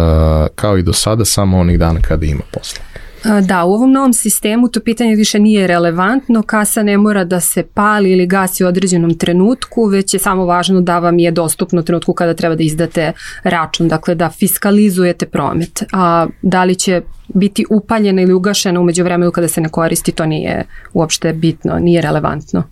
kao 0.55 0.77
i 0.77 0.83
do 0.83 0.93
sada 0.93 1.25
samo 1.25 1.59
onih 1.59 1.79
dana 1.79 1.99
kada 1.99 2.25
ima 2.25 2.43
posla. 2.51 2.83
Da, 3.23 3.63
u 3.63 3.73
ovom 3.73 3.91
novom 3.91 4.13
sistemu 4.13 4.67
to 4.67 4.79
pitanje 4.79 5.15
više 5.15 5.39
nije 5.39 5.67
relevantno, 5.67 6.41
kasa 6.41 6.83
ne 6.83 6.97
mora 6.97 7.23
da 7.23 7.39
se 7.39 7.63
pali 7.63 8.11
ili 8.11 8.27
gasi 8.27 8.63
u 8.63 8.67
određenom 8.67 9.17
trenutku, 9.17 9.85
već 9.85 10.13
je 10.13 10.19
samo 10.19 10.45
važno 10.45 10.81
da 10.81 10.99
vam 10.99 11.19
je 11.19 11.31
dostupno 11.31 11.79
u 11.79 11.83
trenutku 11.83 12.13
kada 12.13 12.33
treba 12.33 12.55
da 12.55 12.63
izdate 12.63 13.11
račun, 13.43 13.87
dakle 13.87 14.15
da 14.15 14.29
fiskalizujete 14.29 15.25
promet. 15.25 15.83
A 15.91 16.27
da 16.41 16.63
li 16.63 16.75
će 16.75 17.01
biti 17.27 17.65
upaljena 17.69 18.21
ili 18.21 18.33
ugašena 18.33 18.79
umeđu 18.79 19.03
vremenu 19.03 19.31
kada 19.31 19.47
se 19.47 19.61
ne 19.61 19.69
koristi, 19.69 20.11
to 20.11 20.25
nije 20.25 20.65
uopšte 20.93 21.33
bitno, 21.33 21.79
nije 21.79 22.01
relevantno. 22.01 22.63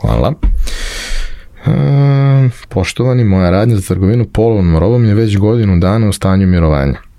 Hvala. 0.00 0.34
E, 1.66 2.50
poštovani, 2.68 3.24
moja 3.24 3.50
radnja 3.50 3.76
za 3.76 3.82
trgovinu 3.82 4.24
polovnom 4.32 4.78
robom 4.78 5.04
je 5.04 5.14
već 5.14 5.38
godinu 5.38 5.78
dana 5.78 6.08
u 6.08 6.12
stanju 6.12 6.46
mirovanja. 6.46 7.11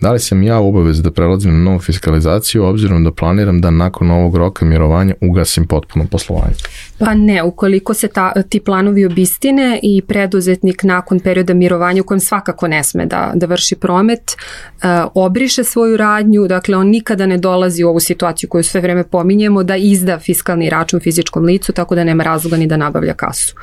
Da 0.00 0.12
li 0.12 0.18
sam 0.18 0.42
ja 0.42 0.60
u 0.60 0.68
obavezi 0.68 1.02
da 1.02 1.10
prelazim 1.10 1.52
na 1.52 1.70
novu 1.70 1.78
fiskalizaciju 1.78 2.64
obzirom 2.64 3.04
da 3.04 3.12
planiram 3.12 3.60
da 3.60 3.70
nakon 3.70 4.10
ovog 4.10 4.36
roka 4.36 4.64
mirovanja 4.64 5.14
ugasim 5.20 5.66
potpuno 5.66 6.06
poslovanje? 6.10 6.54
Pa 6.98 7.14
ne, 7.14 7.42
ukoliko 7.42 7.94
se 7.94 8.08
ta, 8.08 8.42
ti 8.42 8.60
planovi 8.60 9.06
obistine 9.06 9.80
i 9.82 10.02
preduzetnik 10.02 10.82
nakon 10.82 11.20
perioda 11.20 11.54
mirovanja 11.54 12.02
u 12.02 12.04
kojem 12.04 12.20
svakako 12.20 12.68
ne 12.68 12.84
sme 12.84 13.06
da, 13.06 13.32
da 13.34 13.46
vrši 13.46 13.76
promet, 13.76 14.32
uh, 14.32 15.10
obriše 15.14 15.64
svoju 15.64 15.96
radnju, 15.96 16.46
dakle 16.48 16.76
on 16.76 16.86
nikada 16.86 17.26
ne 17.26 17.36
dolazi 17.36 17.84
u 17.84 17.88
ovu 17.88 18.00
situaciju 18.00 18.48
koju 18.48 18.64
sve 18.64 18.80
vreme 18.80 19.04
pominjemo 19.04 19.62
da 19.62 19.76
izda 19.76 20.18
fiskalni 20.18 20.70
račun 20.70 21.00
fizičkom 21.00 21.44
licu, 21.44 21.72
tako 21.72 21.94
da 21.94 22.04
nema 22.04 22.22
razloga 22.24 22.56
ni 22.56 22.66
da 22.66 22.76
nabavlja 22.76 23.14
kasu. 23.14 23.54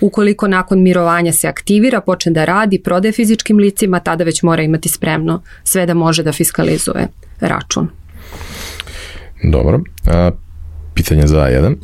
Ukoliko 0.00 0.48
nakon 0.48 0.82
mirovanja 0.82 1.32
se 1.32 1.48
aktivira, 1.48 2.00
počne 2.00 2.32
da 2.32 2.44
radi, 2.44 2.82
prodaje 2.82 3.12
fizičkim 3.12 3.58
licima, 3.58 4.00
tada 4.00 4.24
već 4.24 4.42
mora 4.42 4.62
imati 4.62 4.88
spremno 4.88 5.42
sve 5.64 5.86
da 5.86 5.94
može 5.94 6.22
da 6.22 6.32
fiskalizuje 6.32 7.08
račun. 7.40 7.88
Dobro. 9.42 9.80
A, 10.06 10.30
pitanje 10.94 11.26
za 11.26 11.46
jedan 11.46 11.76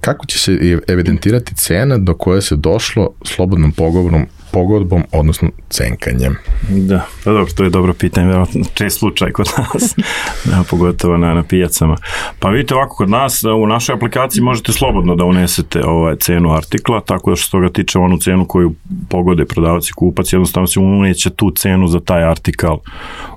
kako 0.00 0.26
će 0.26 0.38
se 0.38 0.78
evidentirati 0.88 1.54
cena 1.54 1.98
do 1.98 2.14
koje 2.14 2.42
se 2.42 2.56
došlo 2.56 3.14
slobodnom 3.24 3.72
pogovorom 3.72 4.26
pogodbom, 4.54 5.02
odnosno 5.12 5.48
cenkanjem? 5.70 6.36
Da, 6.68 7.06
pa 7.24 7.32
dobro, 7.32 7.52
to 7.56 7.64
je 7.64 7.70
dobro 7.70 7.94
pitanje, 7.94 8.26
verovatno 8.26 8.64
čest 8.74 8.98
slučaj 8.98 9.32
kod 9.32 9.46
nas, 9.58 9.94
da, 10.50 10.64
pogotovo 10.70 11.16
na, 11.16 11.34
na 11.34 11.42
pijacama. 11.42 11.96
Pa 12.38 12.48
vidite 12.48 12.74
ovako, 12.74 12.96
kod 12.96 13.10
nas 13.10 13.44
u 13.44 13.66
našoj 13.66 13.94
aplikaciji 13.94 14.42
možete 14.42 14.72
slobodno 14.72 15.16
da 15.16 15.24
unesete 15.24 15.84
ovaj 15.84 16.16
cenu 16.16 16.52
artikla, 16.52 17.00
tako 17.00 17.30
da 17.30 17.36
što 17.36 17.44
se 17.44 17.50
toga 17.50 17.68
tiče 17.68 17.98
onu 17.98 18.18
cenu 18.18 18.46
koju 18.46 18.74
pogode 19.08 19.44
prodavac 19.44 19.88
i 19.88 19.92
kupac, 19.92 20.32
jednostavno 20.32 20.66
se 20.66 20.80
uneće 20.80 21.30
tu 21.30 21.50
cenu 21.50 21.86
za 21.86 22.00
taj 22.00 22.24
artikal 22.24 22.78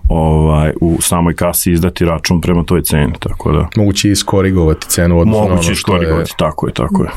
ovaj, 0.09 0.73
u 0.81 1.01
samoj 1.01 1.35
kasi 1.35 1.71
izdati 1.71 2.05
račun 2.05 2.41
prema 2.41 2.63
toj 2.63 2.83
ceni, 2.83 3.13
tako 3.19 3.51
da... 3.51 3.67
Moguće 3.75 4.11
iskorigovati 4.11 4.87
cenu 4.89 5.19
odnosno 5.19 5.41
Moguće 5.41 5.53
ono 5.53 5.63
što 5.63 5.71
iskorigovati, 5.71 6.31
je... 6.31 6.37
tako 6.37 6.67
je, 6.67 6.73
tako 6.73 7.03
je. 7.03 7.09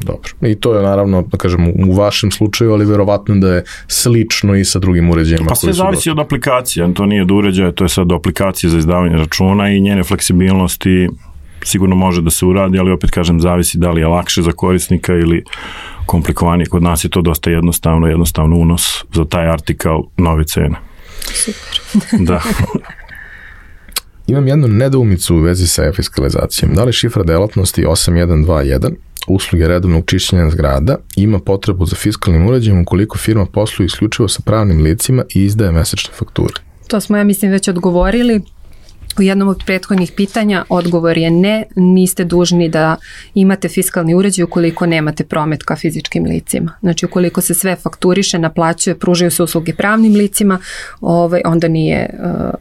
Dobro. 0.00 0.30
I 0.40 0.54
to 0.54 0.74
je 0.76 0.82
naravno, 0.82 1.22
da 1.22 1.38
kažem, 1.38 1.68
u 1.88 1.92
vašem 1.92 2.30
slučaju, 2.30 2.72
ali 2.72 2.84
verovatno 2.84 3.34
da 3.34 3.54
je 3.54 3.64
slično 3.88 4.54
i 4.54 4.64
sa 4.64 4.78
drugim 4.78 5.10
uređajima. 5.10 5.48
Pa 5.48 5.54
sve 5.54 5.72
zavisi 5.72 6.10
od 6.10 6.18
aplikacije, 6.18 6.94
to 6.94 7.06
nije 7.06 7.22
od 7.22 7.30
uređaja, 7.30 7.72
to 7.72 7.84
je 7.84 7.88
sad 7.88 8.12
aplikacije 8.12 8.70
za 8.70 8.78
izdavanje 8.78 9.16
računa 9.16 9.70
i 9.70 9.80
njene 9.80 10.04
fleksibilnosti 10.04 11.08
sigurno 11.64 11.96
može 11.96 12.22
da 12.22 12.30
se 12.30 12.46
uradi, 12.46 12.78
ali 12.78 12.92
opet 12.92 13.10
kažem, 13.10 13.40
zavisi 13.40 13.78
da 13.78 13.90
li 13.90 14.00
je 14.00 14.06
lakše 14.06 14.42
za 14.42 14.52
korisnika 14.52 15.12
ili 15.14 15.44
komplikovanije. 16.06 16.66
Kod 16.66 16.82
nas 16.82 17.04
je 17.04 17.08
to 17.08 17.22
dosta 17.22 17.50
jednostavno, 17.50 18.06
jednostavno 18.06 18.56
unos 18.56 19.04
za 19.14 19.24
taj 19.24 19.48
artikal 19.48 20.02
nove 20.16 20.44
cene. 20.44 20.76
Super. 21.34 21.80
da. 22.20 22.42
Imam 24.26 24.48
jednu 24.48 24.68
nedoumicu 24.68 25.36
u 25.36 25.40
vezi 25.40 25.66
sa 25.66 25.84
e-fiskalizacijom. 25.84 26.74
Da 26.74 26.84
li 26.84 26.92
šifra 26.92 27.22
delatnosti 27.22 27.84
8121 27.84 28.94
usluge 29.28 29.68
redovnog 29.68 30.04
čišćenja 30.06 30.50
zgrada 30.50 30.96
ima 31.16 31.38
potrebu 31.38 31.86
za 31.86 31.96
fiskalnim 31.96 32.46
uređajem 32.46 32.82
ukoliko 32.82 33.18
firma 33.18 33.46
posluje 33.46 33.86
isključivo 33.86 34.28
sa 34.28 34.42
pravnim 34.44 34.82
licima 34.82 35.24
i 35.34 35.44
izdaje 35.44 35.72
mesečne 35.72 36.14
fakture? 36.14 36.54
To 36.88 37.00
smo, 37.00 37.16
ja 37.16 37.24
mislim, 37.24 37.50
već 37.50 37.68
odgovorili. 37.68 38.40
U 39.18 39.22
jednom 39.22 39.48
od 39.48 39.62
prethodnih 39.66 40.12
pitanja 40.16 40.64
odgovor 40.68 41.18
je 41.18 41.30
ne, 41.30 41.64
niste 41.76 42.24
dužni 42.24 42.68
da 42.68 42.96
imate 43.34 43.68
fiskalni 43.68 44.14
uređaj 44.14 44.42
ukoliko 44.42 44.86
nemate 44.86 45.24
promet 45.24 45.62
ka 45.62 45.76
fizičkim 45.76 46.24
licima. 46.24 46.72
Znači 46.80 47.06
ukoliko 47.06 47.40
se 47.40 47.54
sve 47.54 47.76
fakturiše, 47.76 48.38
naplaćuje, 48.38 48.98
pružaju 48.98 49.30
se 49.30 49.42
usluge 49.42 49.74
pravnim 49.74 50.14
licima, 50.14 50.58
ovaj, 51.00 51.40
onda 51.44 51.68
nije, 51.68 52.10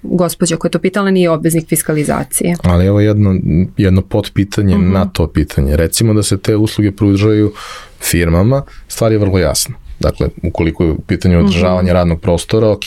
uh, 0.03 0.17
gospođa 0.17 0.55
koja 0.55 0.69
je 0.69 0.71
to 0.71 0.79
pitala, 0.79 1.11
nije 1.11 1.29
obveznik 1.29 1.67
fiskalizacije. 1.67 2.55
Ali 2.63 2.85
evo 2.85 2.99
jedno, 2.99 3.35
jedno 3.77 4.01
potpitanje 4.01 4.77
mm 4.77 4.81
-hmm. 4.81 4.93
na 4.93 5.05
to 5.05 5.27
pitanje. 5.27 5.77
Recimo 5.77 6.13
da 6.13 6.23
se 6.23 6.37
te 6.37 6.55
usluge 6.55 6.91
pružaju 6.91 7.53
firmama, 7.99 8.63
stvar 8.87 9.11
je 9.11 9.17
vrlo 9.17 9.39
jasna. 9.39 9.84
Dakle, 9.99 10.29
ukoliko 10.43 10.83
je 10.83 10.91
u 10.91 11.01
pitanju 11.07 11.39
održavanja 11.39 11.83
mm 11.83 11.87
-hmm. 11.87 11.93
radnog 11.93 12.21
prostora, 12.21 12.71
ok. 12.71 12.83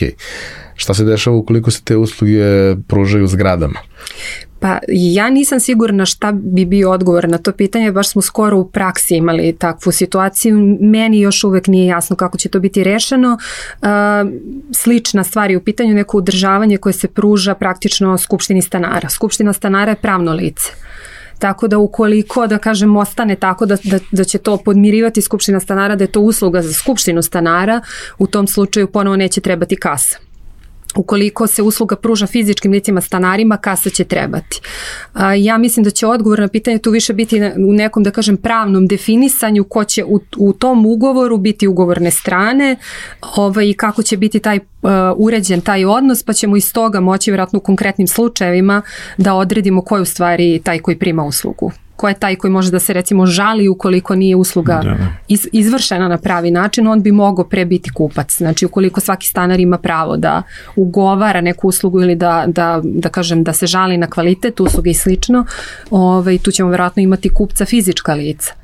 Šta 0.74 0.94
se 0.94 1.04
dešava 1.04 1.36
ukoliko 1.36 1.70
se 1.70 1.82
te 1.84 1.96
usluge 1.96 2.76
pružaju 2.88 3.26
zgradama? 3.26 3.78
Pa 4.60 4.78
ja 4.88 5.30
nisam 5.30 5.60
sigurna 5.60 6.06
šta 6.06 6.32
bi 6.32 6.64
bio 6.64 6.90
odgovor 6.90 7.28
na 7.28 7.38
to 7.38 7.52
pitanje, 7.52 7.92
baš 7.92 8.08
smo 8.08 8.22
skoro 8.22 8.58
u 8.58 8.68
praksi 8.68 9.16
imali 9.16 9.56
takvu 9.58 9.92
situaciju, 9.92 10.78
meni 10.80 11.20
još 11.20 11.44
uvek 11.44 11.66
nije 11.66 11.86
jasno 11.86 12.16
kako 12.16 12.38
će 12.38 12.48
to 12.48 12.60
biti 12.60 12.84
rešeno. 12.84 13.38
Slična 14.72 15.24
stvar 15.24 15.50
je 15.50 15.56
u 15.56 15.64
pitanju 15.64 15.94
neko 15.94 16.18
udržavanje 16.18 16.76
koje 16.76 16.92
se 16.92 17.08
pruža 17.08 17.54
praktično 17.54 18.18
Skupštini 18.18 18.62
stanara. 18.62 19.08
Skupština 19.08 19.52
stanara 19.52 19.90
je 19.90 19.96
pravno 19.96 20.32
lice. 20.32 20.72
Tako 21.38 21.68
da 21.68 21.78
ukoliko, 21.78 22.47
da 22.47 22.59
kažem, 22.59 22.97
ostane 22.97 23.37
tako 23.37 23.66
da, 23.66 23.76
da, 23.85 23.99
da 24.11 24.25
će 24.25 24.38
to 24.38 24.57
podmirivati 24.57 25.23
Skupština 25.23 25.61
stanara, 25.61 25.97
da 25.97 26.04
je 26.04 26.12
to 26.12 26.21
usluga 26.21 26.62
za 26.62 26.73
Skupštinu 26.73 27.23
stanara, 27.23 27.80
u 28.18 28.26
tom 28.26 28.47
slučaju 28.47 28.92
ponovo 28.92 29.16
neće 29.16 29.40
trebati 29.40 29.76
kasa. 29.76 30.27
Ukoliko 30.97 31.47
se 31.47 31.62
usluga 31.62 31.97
pruža 31.97 32.26
fizičkim 32.26 32.73
licima 32.73 33.00
stanarima, 33.00 33.57
kasa 33.57 33.90
će 33.90 34.04
trebati. 34.04 34.61
Ja 35.38 35.59
mislim 35.59 35.85
da 35.85 35.90
će 35.90 36.07
odgovor 36.07 36.38
na 36.38 36.49
pitanje 36.49 36.78
tu 36.78 36.90
više 36.90 37.12
biti 37.12 37.40
u 37.68 37.73
nekom, 37.73 38.02
da 38.02 38.11
kažem, 38.11 38.37
pravnom 38.37 38.87
definisanju 38.87 39.64
ko 39.64 39.85
će 39.85 40.04
u, 40.04 40.21
u 40.37 40.52
tom 40.52 40.87
ugovoru 40.87 41.37
biti 41.37 41.68
ugovorne 41.68 42.11
strane 42.11 42.76
ovaj, 43.37 43.73
kako 43.76 44.02
će 44.02 44.16
biti 44.16 44.38
taj 44.38 44.59
uređen 45.16 45.61
taj 45.61 45.85
odnos, 45.85 46.23
pa 46.23 46.33
ćemo 46.33 46.57
iz 46.57 46.73
toga 46.73 47.00
moći 47.00 47.30
vjerojatno 47.30 47.59
u 47.59 47.62
konkretnim 47.62 48.09
slučajevima 48.09 48.83
da 49.16 49.35
odredimo 49.35 49.83
ko 49.83 49.97
je 49.97 50.02
u 50.02 50.04
stvari 50.04 50.61
taj 50.64 50.78
koji 50.78 50.99
prima 50.99 51.25
uslugu 51.25 51.73
ko 51.99 52.09
je 52.09 52.14
taj 52.14 52.37
koji 52.37 52.50
može 52.50 52.71
da 52.71 52.78
se 52.78 52.93
recimo 52.93 53.26
žali 53.26 53.69
ukoliko 53.69 54.14
nije 54.14 54.37
usluga 54.37 54.81
da, 54.85 54.90
da. 54.90 55.09
iz, 55.28 55.49
izvršena 55.52 56.09
na 56.09 56.19
pravi 56.19 56.50
način, 56.50 56.87
on 56.87 57.02
bi 57.02 57.12
mogao 57.12 57.45
pre 57.45 57.64
biti 57.64 57.90
kupac. 57.90 58.37
Znači 58.37 58.67
ukoliko 58.67 59.00
svaki 59.00 59.26
stanar 59.26 59.61
ima 59.61 59.78
pravo 59.78 60.17
da 60.17 60.43
ugovara 60.76 61.40
neku 61.40 61.69
uslugu 61.69 62.02
ili 62.02 62.14
da, 62.14 62.45
da, 62.47 62.81
da 62.85 63.09
kažem 63.09 63.45
da 63.45 63.52
se 63.52 63.67
žali 63.67 63.97
na 63.97 64.07
kvalitet 64.07 64.61
usluge 64.61 64.90
i 64.90 64.95
slično, 64.95 65.45
ovaj, 65.90 66.38
tu 66.38 66.50
ćemo 66.50 66.71
verovatno 66.71 67.02
imati 67.02 67.28
kupca 67.28 67.64
fizička 67.64 68.14
lica. 68.14 68.55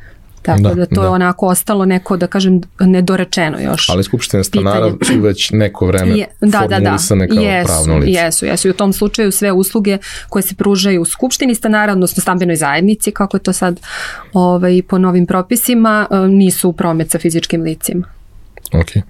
Tako 0.45 0.61
da, 0.61 0.75
da 0.75 0.87
to 0.87 1.01
da. 1.01 1.03
je 1.03 1.09
onako 1.09 1.47
ostalo 1.47 1.85
neko, 1.85 2.17
da 2.17 2.27
kažem, 2.27 2.61
nedorečeno 2.81 3.61
još. 3.61 3.89
Ali 3.89 4.05
skupštine 4.05 4.45
stanara 4.45 4.91
su 4.91 5.21
već 5.21 5.51
neko 5.51 5.87
vreme 5.87 6.19
je, 6.19 6.27
da, 6.41 6.61
formulisane 6.61 7.27
da, 7.27 7.35
da. 7.35 7.41
kao 7.41 7.51
jesu, 7.51 7.67
pravno 7.67 7.99
lice. 7.99 8.21
Jesu, 8.21 8.47
jesu. 8.47 8.69
I 8.69 8.71
u 8.71 8.75
tom 8.75 8.93
slučaju 8.93 9.33
sve 9.33 9.53
usluge 9.53 9.99
koje 10.29 10.43
se 10.43 10.55
pružaju 10.55 11.03
u 11.03 11.05
skupštini 11.05 11.55
stanara, 11.55 11.93
odnosno 11.93 12.21
stambenoj 12.21 12.57
zajednici, 12.57 13.11
kako 13.11 13.37
je 13.37 13.43
to 13.43 13.53
sad 13.53 13.81
ovaj, 14.33 14.83
po 14.89 14.99
novim 14.99 15.27
propisima, 15.27 16.07
eh, 16.11 16.29
nisu 16.29 16.69
u 16.69 16.73
promet 16.73 17.11
sa 17.11 17.19
fizičkim 17.19 17.63
licima. 17.63 18.14
Ok. 18.81 19.05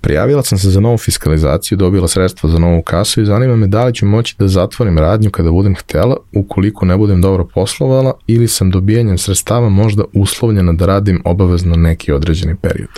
Prijavila 0.00 0.42
sam 0.42 0.58
se 0.58 0.70
za 0.70 0.80
novu 0.80 0.98
fiskalizaciju, 0.98 1.78
dobila 1.78 2.08
sredstva 2.08 2.50
za 2.50 2.58
novu 2.58 2.82
kasu 2.82 3.22
i 3.22 3.24
zanima 3.24 3.56
me 3.56 3.66
da 3.66 3.84
li 3.84 3.94
ću 3.94 4.06
moći 4.06 4.34
da 4.38 4.48
zatvorim 4.48 4.98
radnju 4.98 5.30
kada 5.30 5.50
budem 5.50 5.74
htela, 5.74 6.16
ukoliko 6.34 6.86
ne 6.86 6.96
budem 6.96 7.20
dobro 7.20 7.48
poslovala 7.54 8.12
ili 8.26 8.48
sam 8.48 8.70
dobijanjem 8.70 9.18
sredstava 9.18 9.68
možda 9.68 10.04
uslovljena 10.14 10.72
da 10.72 10.86
radim 10.86 11.22
obavezno 11.24 11.76
neki 11.76 12.12
određeni 12.12 12.56
period. 12.56 12.88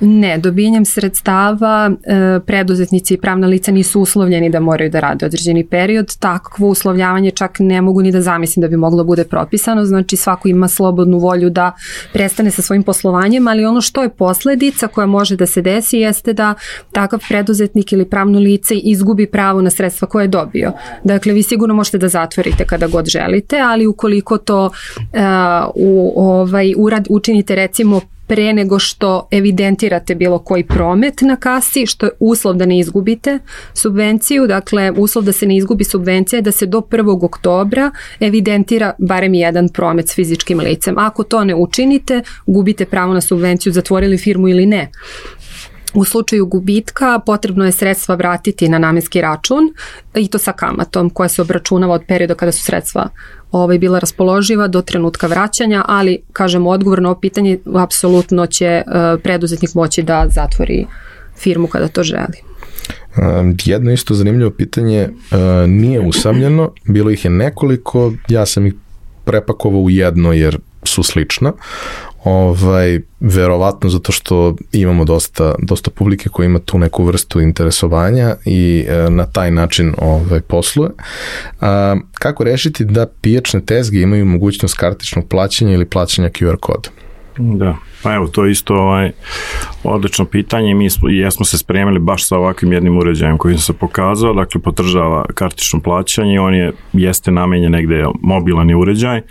Ne, 0.00 0.38
dobijanjem 0.38 0.84
sredstava 0.84 1.90
e, 1.90 2.40
preduzetnici 2.46 3.14
i 3.14 3.20
pravna 3.20 3.46
lica 3.46 3.72
nisu 3.72 4.00
uslovljeni 4.00 4.50
da 4.50 4.60
moraju 4.60 4.90
da 4.90 5.00
rade 5.00 5.26
određeni 5.26 5.66
period. 5.66 6.16
Takvo 6.18 6.68
uslovljavanje 6.68 7.30
čak 7.30 7.56
ne 7.58 7.82
mogu 7.82 8.02
ni 8.02 8.12
da 8.12 8.20
zamislim 8.20 8.60
da 8.60 8.68
bi 8.68 8.76
moglo 8.76 9.04
bude 9.04 9.24
propisano, 9.24 9.84
znači 9.84 10.16
svako 10.16 10.48
ima 10.48 10.68
slobodnu 10.68 11.18
volju 11.18 11.50
da 11.50 11.72
prestane 12.12 12.50
sa 12.50 12.62
svojim 12.62 12.82
poslovanjem, 12.82 13.48
ali 13.48 13.64
ono 13.64 13.80
što 13.80 14.02
je 14.02 14.08
posledica 14.08 14.86
koja 14.86 15.06
može 15.06 15.37
da 15.38 15.46
se 15.46 15.62
desi 15.62 15.98
jeste 15.98 16.32
da 16.32 16.54
takav 16.92 17.20
preduzetnik 17.28 17.92
ili 17.92 18.04
pravno 18.04 18.38
lice 18.38 18.74
izgubi 18.74 19.26
pravo 19.26 19.62
na 19.62 19.70
sredstva 19.70 20.08
koje 20.08 20.24
je 20.24 20.28
dobio. 20.28 20.72
Dakle, 21.04 21.32
vi 21.32 21.42
sigurno 21.42 21.74
možete 21.74 21.98
da 21.98 22.08
zatvorite 22.08 22.64
kada 22.64 22.86
god 22.86 23.06
želite, 23.06 23.60
ali 23.60 23.86
ukoliko 23.86 24.38
to 24.38 24.66
uh, 24.66 24.70
u, 25.74 26.12
ovaj, 26.16 26.74
urad 26.76 27.06
učinite 27.10 27.54
recimo 27.54 28.00
pre 28.28 28.52
nego 28.52 28.78
što 28.78 29.28
evidentirate 29.30 30.14
bilo 30.14 30.38
koji 30.38 30.64
promet 30.64 31.20
na 31.20 31.36
kasi, 31.36 31.86
što 31.86 32.06
je 32.06 32.12
uslov 32.20 32.54
da 32.54 32.66
ne 32.66 32.78
izgubite 32.78 33.38
subvenciju, 33.74 34.46
dakle 34.46 34.90
uslov 34.90 35.24
da 35.24 35.32
se 35.32 35.46
ne 35.46 35.56
izgubi 35.56 35.84
subvencija 35.84 36.38
je 36.38 36.42
da 36.42 36.52
se 36.52 36.66
do 36.66 36.80
1. 36.80 37.24
oktobra 37.24 37.90
evidentira 38.20 38.92
barem 38.98 39.34
jedan 39.34 39.68
promet 39.68 40.08
s 40.08 40.14
fizičkim 40.14 40.60
licem. 40.60 40.98
Ako 40.98 41.24
to 41.24 41.44
ne 41.44 41.54
učinite, 41.54 42.22
gubite 42.46 42.84
pravo 42.84 43.14
na 43.14 43.20
subvenciju, 43.20 43.72
zatvorili 43.72 44.18
firmu 44.18 44.48
ili 44.48 44.66
ne. 44.66 44.90
U 45.94 46.04
slučaju 46.04 46.46
gubitka 46.46 47.20
potrebno 47.26 47.64
je 47.64 47.72
sredstva 47.72 48.14
vratiti 48.14 48.68
na 48.68 48.78
namenski 48.78 49.20
račun 49.20 49.74
i 50.14 50.28
to 50.28 50.38
sa 50.38 50.52
kamatom 50.52 51.10
koja 51.10 51.28
se 51.28 51.42
obračunava 51.42 51.94
od 51.94 52.02
perioda 52.08 52.34
kada 52.34 52.52
su 52.52 52.62
sredstva 52.62 53.08
ovaj, 53.52 53.78
bila 53.78 53.98
raspoloživa 53.98 54.68
do 54.68 54.82
trenutka 54.82 55.26
vraćanja, 55.26 55.84
ali 55.88 56.18
kažem 56.32 56.66
odgovor 56.66 57.02
na 57.02 57.08
ovo 57.08 57.20
pitanje 57.20 57.58
apsolutno 57.74 58.46
će 58.46 58.82
uh, 58.86 59.20
preduzetnik 59.22 59.74
moći 59.74 60.02
da 60.02 60.26
zatvori 60.28 60.86
firmu 61.36 61.66
kada 61.66 61.88
to 61.88 62.02
želi. 62.02 62.48
Jedno 63.64 63.92
isto 63.92 64.14
zanimljivo 64.14 64.50
pitanje 64.50 64.98
e, 64.98 65.10
nije 65.66 66.00
usamljeno, 66.00 66.72
bilo 66.84 67.10
ih 67.10 67.24
je 67.24 67.30
nekoliko, 67.30 68.12
ja 68.28 68.46
sam 68.46 68.66
ih 68.66 68.74
prepakovao 69.24 69.80
u 69.80 69.90
jedno 69.90 70.32
jer 70.32 70.58
su 70.82 71.02
slična. 71.02 71.52
Ovaj, 72.24 73.00
verovatno 73.20 73.90
zato 73.90 74.12
što 74.12 74.54
imamo 74.72 75.04
dosta, 75.04 75.54
dosta 75.58 75.90
publike 75.90 76.28
koja 76.28 76.46
ima 76.46 76.58
tu 76.58 76.78
neku 76.78 77.04
vrstu 77.04 77.40
interesovanja 77.40 78.36
i 78.44 78.84
e, 78.88 79.10
na 79.10 79.26
taj 79.26 79.50
način 79.50 79.94
ovaj, 79.98 80.40
posluje. 80.40 80.90
A, 81.60 81.96
kako 82.12 82.44
rešiti 82.44 82.84
da 82.84 83.06
pijačne 83.20 83.60
tezge 83.60 84.00
imaju 84.00 84.24
mogućnost 84.24 84.76
kartičnog 84.76 85.28
plaćanja 85.28 85.72
ili 85.72 85.84
plaćanja 85.84 86.28
QR 86.28 86.56
koda? 86.56 86.88
Da, 87.38 87.76
pa 88.02 88.14
evo, 88.14 88.26
to 88.26 88.44
je 88.44 88.52
isto 88.52 88.74
ovaj, 88.74 89.10
odlično 89.84 90.24
pitanje. 90.24 90.74
Mi 90.74 90.90
smo, 90.90 91.08
jesmo 91.08 91.44
se 91.44 91.58
spremili 91.58 91.98
baš 91.98 92.28
sa 92.28 92.36
ovakvim 92.36 92.72
jednim 92.72 92.98
uređajem 92.98 93.38
koji 93.38 93.54
sam 93.54 93.62
se 93.62 93.72
pokazao, 93.78 94.34
dakle 94.34 94.60
podržava 94.60 95.24
kartično 95.34 95.80
plaćanje, 95.80 96.40
on 96.40 96.54
je, 96.54 96.72
jeste 96.92 97.30
namenjen 97.30 97.72
negde 97.72 98.04
mobilan 98.22 98.74
uređaj, 98.74 99.22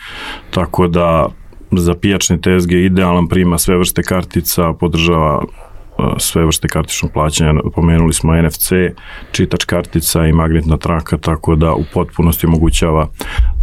tako 0.52 0.88
da 0.88 1.28
za 1.72 1.96
pijačne 1.96 2.42
tezge 2.42 2.86
idealan 2.86 3.28
prima 3.28 3.58
sve 3.58 3.78
vrste 3.78 4.04
kartica, 4.04 4.74
podržava 4.74 5.38
uh, 5.38 6.06
sve 6.18 6.46
vrste 6.46 6.68
kartičnog 6.68 7.12
plaćanja, 7.12 7.54
pomenuli 7.76 8.14
smo 8.14 8.42
NFC, 8.42 8.72
čitač 9.32 9.66
kartica 9.66 10.28
i 10.28 10.34
magnetna 10.34 10.78
traka, 10.78 11.18
tako 11.18 11.56
da 11.56 11.74
u 11.74 11.84
potpunosti 11.94 12.46
omogućava 12.46 13.08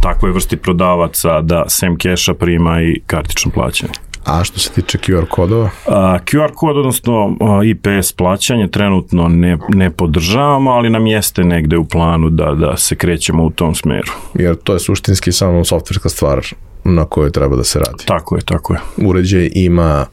takvoj 0.01 0.31
vrsti 0.31 0.57
prodavaca 0.57 1.41
da 1.41 1.63
sem 1.67 1.97
keša 1.97 2.33
prima 2.33 2.81
i 2.81 3.01
kartično 3.05 3.51
plaćanje. 3.51 3.93
A 4.25 4.43
što 4.43 4.59
se 4.59 4.71
tiče 4.71 4.97
QR 4.97 5.25
kodova? 5.25 5.69
A, 5.87 6.19
QR 6.25 6.53
kod, 6.55 6.77
odnosno 6.77 7.37
IPS 7.65 8.11
plaćanje 8.11 8.67
trenutno 8.67 9.27
ne, 9.27 9.57
ne 9.69 9.91
podržavamo, 9.91 10.71
ali 10.71 10.89
nam 10.89 11.07
jeste 11.07 11.43
negde 11.43 11.77
u 11.77 11.85
planu 11.85 12.29
da, 12.29 12.53
da 12.53 12.77
se 12.77 12.95
krećemo 12.95 13.43
u 13.43 13.49
tom 13.49 13.75
smeru. 13.75 14.11
Jer 14.33 14.55
to 14.55 14.73
je 14.73 14.79
suštinski 14.79 15.31
samo 15.31 15.65
softverska 15.65 16.09
stvar 16.09 16.41
na 16.85 17.05
kojoj 17.05 17.31
treba 17.31 17.55
da 17.55 17.63
se 17.63 17.79
radi. 17.79 18.05
Tako 18.05 18.35
je, 18.35 18.41
tako 18.45 18.73
je. 18.73 18.79
Uređaj 18.97 19.49
ima 19.55 20.05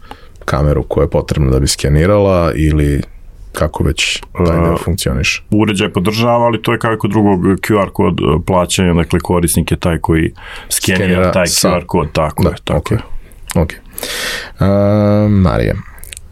kameru 0.44 0.82
koja 0.82 1.04
je 1.04 1.10
potrebna 1.10 1.50
da 1.50 1.60
bi 1.60 1.66
skenirala 1.66 2.52
ili 2.54 3.02
kako 3.52 3.84
već 3.84 4.22
taj 4.46 4.60
deo 4.60 4.76
funkcioniš? 4.76 5.44
Uređaj 5.50 5.92
podržava, 5.92 6.44
ali 6.44 6.62
to 6.62 6.72
je 6.72 6.78
kao 6.78 6.94
i 6.94 6.98
kod 6.98 7.10
drugog 7.10 7.40
QR 7.40 7.90
kod 7.92 8.20
e, 8.20 8.22
plaćanja, 8.46 8.94
dakle 8.94 9.20
korisnik 9.20 9.70
je 9.70 9.76
taj 9.76 9.98
koji 9.98 10.32
skenira, 10.68 11.04
skenira 11.04 11.32
taj 11.32 11.46
sa... 11.46 11.68
QR 11.68 11.86
kod, 11.86 12.12
tako 12.12 12.42
da, 12.42 12.48
je, 12.48 12.56
tako 12.64 12.94
okay. 12.94 12.98
je. 13.56 13.62
Ok. 13.62 13.72
Uh, 13.72 15.30
Marija, 15.30 15.74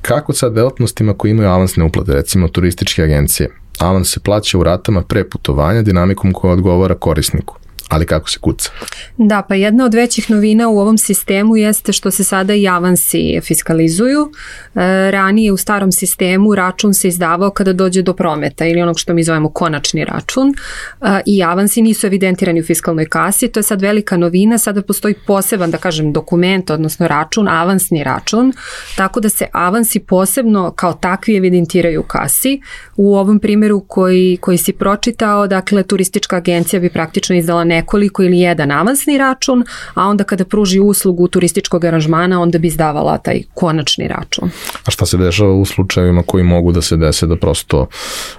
kako 0.02 0.32
sa 0.32 0.48
delatnostima 0.48 1.14
koji 1.14 1.30
imaju 1.30 1.48
avansne 1.48 1.84
uplate, 1.84 2.12
recimo 2.12 2.48
turističke 2.48 3.02
agencije? 3.02 3.50
Avans 3.78 4.12
se 4.12 4.20
plaća 4.20 4.58
u 4.58 4.62
ratama 4.62 5.02
pre 5.02 5.28
putovanja 5.28 5.82
dinamikom 5.82 6.32
koja 6.32 6.52
odgovara 6.52 6.94
korisniku 6.94 7.59
ali 7.90 8.06
kako 8.06 8.30
se 8.30 8.38
kuca. 8.38 8.70
Da, 9.16 9.42
pa 9.48 9.54
jedna 9.54 9.84
od 9.84 9.94
većih 9.94 10.30
novina 10.30 10.68
u 10.68 10.78
ovom 10.78 10.98
sistemu 10.98 11.56
jeste 11.56 11.92
što 11.92 12.10
se 12.10 12.24
sada 12.24 12.54
i 12.54 12.68
avansi 12.68 13.40
fiskalizuju. 13.42 14.32
E, 14.74 15.10
ranije 15.10 15.52
u 15.52 15.56
starom 15.56 15.92
sistemu 15.92 16.54
račun 16.54 16.94
se 16.94 17.08
izdavao 17.08 17.50
kada 17.50 17.72
dođe 17.72 18.02
do 18.02 18.14
prometa 18.14 18.66
ili 18.66 18.82
onog 18.82 18.98
što 18.98 19.14
mi 19.14 19.22
zovemo 19.22 19.50
konačni 19.50 20.04
račun 20.04 20.54
e, 21.00 21.20
i 21.26 21.42
avansi 21.42 21.82
nisu 21.82 22.06
evidentirani 22.06 22.60
u 22.60 22.64
fiskalnoj 22.64 23.06
kasi. 23.06 23.48
To 23.48 23.58
je 23.58 23.64
sad 23.64 23.82
velika 23.82 24.16
novina. 24.16 24.58
Sada 24.58 24.82
postoji 24.82 25.14
poseban, 25.26 25.70
da 25.70 25.78
kažem, 25.78 26.12
dokument, 26.12 26.70
odnosno 26.70 27.08
račun, 27.08 27.48
avansni 27.48 28.04
račun, 28.04 28.52
tako 28.96 29.20
da 29.20 29.28
se 29.28 29.46
avansi 29.52 30.00
posebno 30.00 30.72
kao 30.76 30.92
takvi 30.92 31.36
evidentiraju 31.36 32.00
u 32.00 32.04
kasi. 32.04 32.60
U 32.96 33.16
ovom 33.16 33.38
primjeru 33.40 33.80
koji, 33.80 34.38
koji 34.40 34.58
si 34.58 34.72
pročitao, 34.72 35.46
dakle, 35.46 35.82
turistička 35.82 36.36
agencija 36.36 36.80
bi 36.80 36.90
praktično 36.90 37.36
izdala 37.36 37.64
nekoliko 37.80 38.22
ili 38.22 38.38
jedan 38.38 38.70
avansni 38.70 39.18
račun, 39.18 39.64
a 39.94 40.06
onda 40.06 40.24
kada 40.24 40.44
pruži 40.44 40.80
uslugu 40.80 41.28
turističkog 41.28 41.84
aranžmana, 41.84 42.40
onda 42.40 42.58
bi 42.58 42.68
izdavala 42.68 43.18
taj 43.18 43.42
konačni 43.54 44.08
račun. 44.08 44.50
A 44.86 44.90
šta 44.90 45.06
se 45.06 45.16
dešava 45.16 45.52
u 45.52 45.64
slučajevima 45.64 46.22
koji 46.26 46.44
mogu 46.44 46.72
da 46.72 46.82
se 46.82 46.96
dese 46.96 47.26
da 47.26 47.36
prosto 47.36 47.86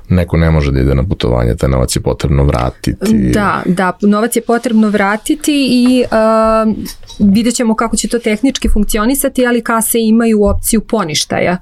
neko 0.09 0.37
ne 0.37 0.51
može 0.51 0.71
da 0.71 0.79
ide 0.79 0.95
na 0.95 1.03
putovanje, 1.03 1.55
taj 1.55 1.69
novac 1.69 1.95
je 1.95 2.01
potrebno 2.01 2.43
vratiti? 2.43 3.31
Da, 3.33 3.63
da, 3.65 3.97
novac 4.01 4.35
je 4.35 4.41
potrebno 4.41 4.89
vratiti 4.89 5.67
i 5.71 6.03
uh, 6.03 6.73
vidjet 7.19 7.55
ćemo 7.55 7.75
kako 7.75 7.95
će 7.95 8.07
to 8.07 8.19
tehnički 8.19 8.69
funkcionisati, 8.69 9.45
ali 9.45 9.63
kase 9.63 9.99
imaju 9.99 10.43
opciju 10.43 10.81
poništaja 10.81 11.57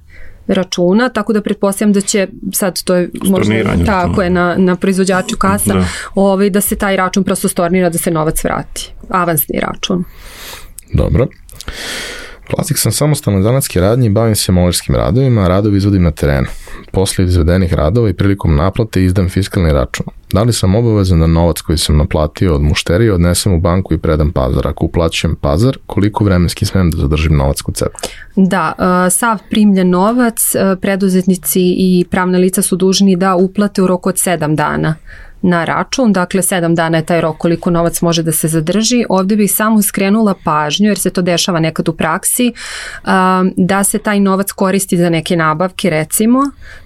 računa, 0.53 1.09
tako 1.09 1.33
da 1.33 1.41
pretpostavljam 1.41 1.93
da 1.93 2.01
će 2.01 2.27
sad 2.53 2.83
to 2.83 2.95
je 2.95 3.09
možda 3.23 3.53
tako 3.85 4.21
je 4.21 4.29
na, 4.29 4.55
na 4.57 4.75
proizvođaču 4.75 5.37
kasa 5.37 5.73
da. 5.73 5.85
Ovaj, 6.15 6.49
da 6.49 6.61
se 6.61 6.75
taj 6.75 6.95
račun 6.95 7.23
prosto 7.23 7.47
stornira 7.47 7.89
da 7.89 7.97
se 7.97 8.11
novac 8.11 8.43
vrati. 8.43 8.91
Avansni 9.09 9.59
račun. 9.59 10.03
Dobro. 10.93 11.27
Vlasnik 12.55 12.77
sam 12.77 12.91
samostalno 12.91 13.41
zanatske 13.41 13.81
radnje 13.81 14.07
i 14.07 14.09
bavim 14.09 14.35
se 14.35 14.51
molirskim 14.51 14.95
radovima, 14.95 15.47
radovi 15.47 15.77
izvodim 15.77 16.03
na 16.03 16.11
terenu. 16.11 16.47
Posle 16.91 17.25
izvedenih 17.25 17.73
radova 17.73 18.09
i 18.09 18.13
prilikom 18.13 18.55
naplate 18.55 19.03
izdam 19.03 19.29
fiskalni 19.29 19.71
račun. 19.71 20.05
Da 20.33 20.43
li 20.43 20.53
sam 20.53 20.75
obavezan 20.75 21.19
da 21.19 21.27
novac 21.27 21.61
koji 21.61 21.77
sam 21.77 21.97
naplatio 21.97 22.55
od 22.55 22.61
mušterije 22.61 23.13
odnesem 23.13 23.53
u 23.53 23.59
banku 23.59 23.93
i 23.93 23.97
predam 23.97 24.31
pazar? 24.31 24.67
Ako 24.67 24.85
uplaćujem 24.85 25.35
pazar, 25.35 25.77
koliko 25.85 26.23
vremenski 26.23 26.65
smem 26.65 26.91
da 26.91 26.97
zadržim 26.97 27.37
novac 27.37 27.61
kod 27.61 27.77
sebe? 27.77 27.91
Da, 28.35 28.73
e, 29.07 29.09
sav 29.09 29.39
primljen 29.49 29.89
novac, 29.89 30.55
e, 30.55 30.75
preduzetnici 30.81 31.61
i 31.61 32.05
pravna 32.11 32.37
lica 32.37 32.61
su 32.61 32.75
dužni 32.75 33.15
da 33.15 33.35
uplate 33.35 33.81
u 33.81 33.87
roku 33.87 34.09
od 34.09 34.15
7 34.15 34.55
dana 34.55 34.95
na 35.41 35.65
račun, 35.65 36.13
dakle 36.13 36.41
7 36.41 36.75
dana 36.75 36.97
je 36.97 37.05
taj 37.05 37.21
rok 37.21 37.37
koliko 37.37 37.69
novac 37.69 38.01
može 38.01 38.23
da 38.23 38.31
se 38.31 38.47
zadrži. 38.47 39.05
Ovde 39.09 39.35
bih 39.35 39.51
samo 39.51 39.81
skrenula 39.81 40.33
pažnju, 40.43 40.87
jer 40.87 40.99
se 40.99 41.09
to 41.09 41.21
dešava 41.21 41.59
nekad 41.59 41.89
u 41.89 41.93
praksi, 41.93 42.53
da 43.55 43.83
se 43.83 43.97
taj 43.97 44.19
novac 44.19 44.51
koristi 44.51 44.97
za 44.97 45.09
neke 45.09 45.35
nabavke 45.35 45.89
recimo, 45.89 46.39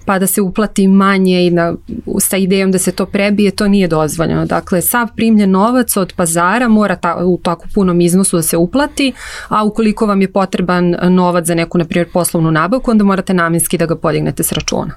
pa 0.04 0.18
da 0.18 0.26
se 0.26 0.40
uplati 0.40 0.88
manje 0.88 1.46
i 1.46 1.50
na, 1.50 1.74
sa 2.20 2.36
idejom 2.36 2.72
da 2.72 2.78
se 2.78 2.92
to 2.92 3.06
prebije, 3.06 3.50
to 3.50 3.68
nije 3.68 3.88
dozvoljeno. 3.88 4.46
Dakle, 4.46 4.82
sav 4.82 5.08
primljen 5.16 5.50
novac 5.50 5.96
od 5.96 6.12
pazara 6.16 6.68
mora 6.68 6.96
ta, 6.96 7.16
u 7.24 7.40
tako 7.42 7.66
punom 7.74 8.00
iznosu 8.00 8.36
da 8.36 8.42
se 8.42 8.56
uplati, 8.56 9.12
a 9.48 9.64
ukoliko 9.64 10.06
vam 10.06 10.20
je 10.20 10.32
potreban 10.32 10.96
novac 11.02 11.46
za 11.46 11.54
neku, 11.54 11.78
na 11.78 11.84
primjer, 11.84 12.08
poslovnu 12.12 12.50
nabavku, 12.50 12.90
onda 12.90 13.04
morate 13.04 13.34
namjenski 13.34 13.78
da 13.78 13.86
ga 13.86 13.96
podignete 13.96 14.42
s 14.42 14.52
računa. 14.52 14.94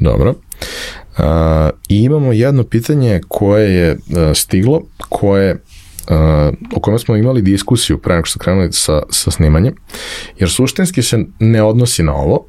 Dobro. 0.00 0.30
Uh, 1.18 1.24
I 1.88 2.02
imamo 2.02 2.32
jedno 2.32 2.64
pitanje 2.64 3.20
koje 3.28 3.74
je 3.74 3.92
uh, 3.92 3.98
stiglo, 4.34 4.82
koje 5.08 5.52
uh, 5.52 5.58
o 6.74 6.80
kojem 6.80 6.98
smo 6.98 7.16
imali 7.16 7.42
diskusiju 7.42 7.98
pre 7.98 8.14
nego 8.14 8.26
što 8.26 8.38
krenuli 8.38 8.72
sa, 8.72 9.02
sa 9.10 9.30
snimanjem, 9.30 9.74
jer 10.38 10.50
suštinski 10.50 11.02
se 11.02 11.24
ne 11.38 11.62
odnosi 11.62 12.02
na 12.02 12.14
ovo, 12.14 12.46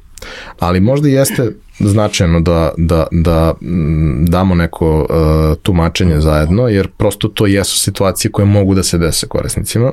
ali 0.58 0.80
možda 0.80 1.08
jeste 1.08 1.52
značajno 1.80 2.40
da, 2.40 2.72
da, 2.76 3.06
da 3.10 3.54
mm, 3.62 4.24
damo 4.24 4.54
neko 4.54 4.98
uh, 5.00 5.62
tumačenje 5.62 6.20
zajedno, 6.20 6.68
jer 6.68 6.88
prosto 6.88 7.28
to 7.28 7.46
jesu 7.46 7.78
situacije 7.78 8.30
koje 8.32 8.46
mogu 8.46 8.74
da 8.74 8.82
se 8.82 8.98
dese 8.98 9.26
korisnicima. 9.26 9.92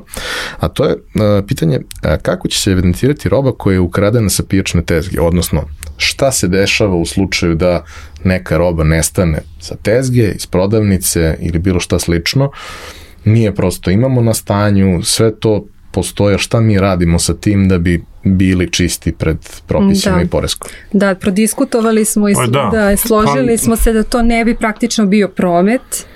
A 0.58 0.68
to 0.68 0.84
je 0.84 0.94
uh, 0.94 1.44
pitanje 1.46 1.78
uh, 1.78 2.10
kako 2.22 2.48
će 2.48 2.60
se 2.60 2.70
evidentirati 2.70 3.28
roba 3.28 3.52
koja 3.52 3.74
je 3.74 3.80
ukradena 3.80 4.28
sa 4.28 4.42
pijačne 4.42 4.82
tezge, 4.82 5.20
odnosno 5.20 5.62
šta 5.96 6.32
se 6.32 6.48
dešava 6.48 6.94
u 6.94 7.06
slučaju 7.06 7.54
da 7.54 7.84
neka 8.24 8.56
roba 8.56 8.84
nestane 8.84 9.42
sa 9.60 9.76
tezge, 9.76 10.32
iz 10.36 10.46
prodavnice 10.46 11.36
ili 11.40 11.58
bilo 11.58 11.80
šta 11.80 11.98
slično, 11.98 12.50
nije 13.24 13.54
prosto 13.54 13.90
imamo 13.90 14.20
na 14.20 14.34
stanju, 14.34 15.02
sve 15.02 15.34
to 15.34 15.64
postoje, 15.96 16.38
šta 16.38 16.60
mi 16.60 16.78
radimo 16.78 17.18
sa 17.18 17.34
tim 17.34 17.68
da 17.68 17.78
bi 17.78 18.04
bili 18.24 18.70
čisti 18.70 19.12
pred 19.12 19.38
propisima 19.66 20.16
da. 20.16 20.22
i 20.22 20.26
poreskom. 20.26 20.70
Da, 20.92 21.14
prodiskutovali 21.14 22.04
smo 22.04 22.28
i 22.28 22.34
pa 22.34 22.46
da. 22.46 22.68
da, 22.72 22.96
složili 22.96 23.56
pa, 23.56 23.62
smo 23.62 23.76
se 23.76 23.92
da 23.92 24.02
to 24.02 24.22
ne 24.22 24.44
bi 24.44 24.54
praktično 24.54 25.06
bio 25.06 25.28
promet, 25.28 26.06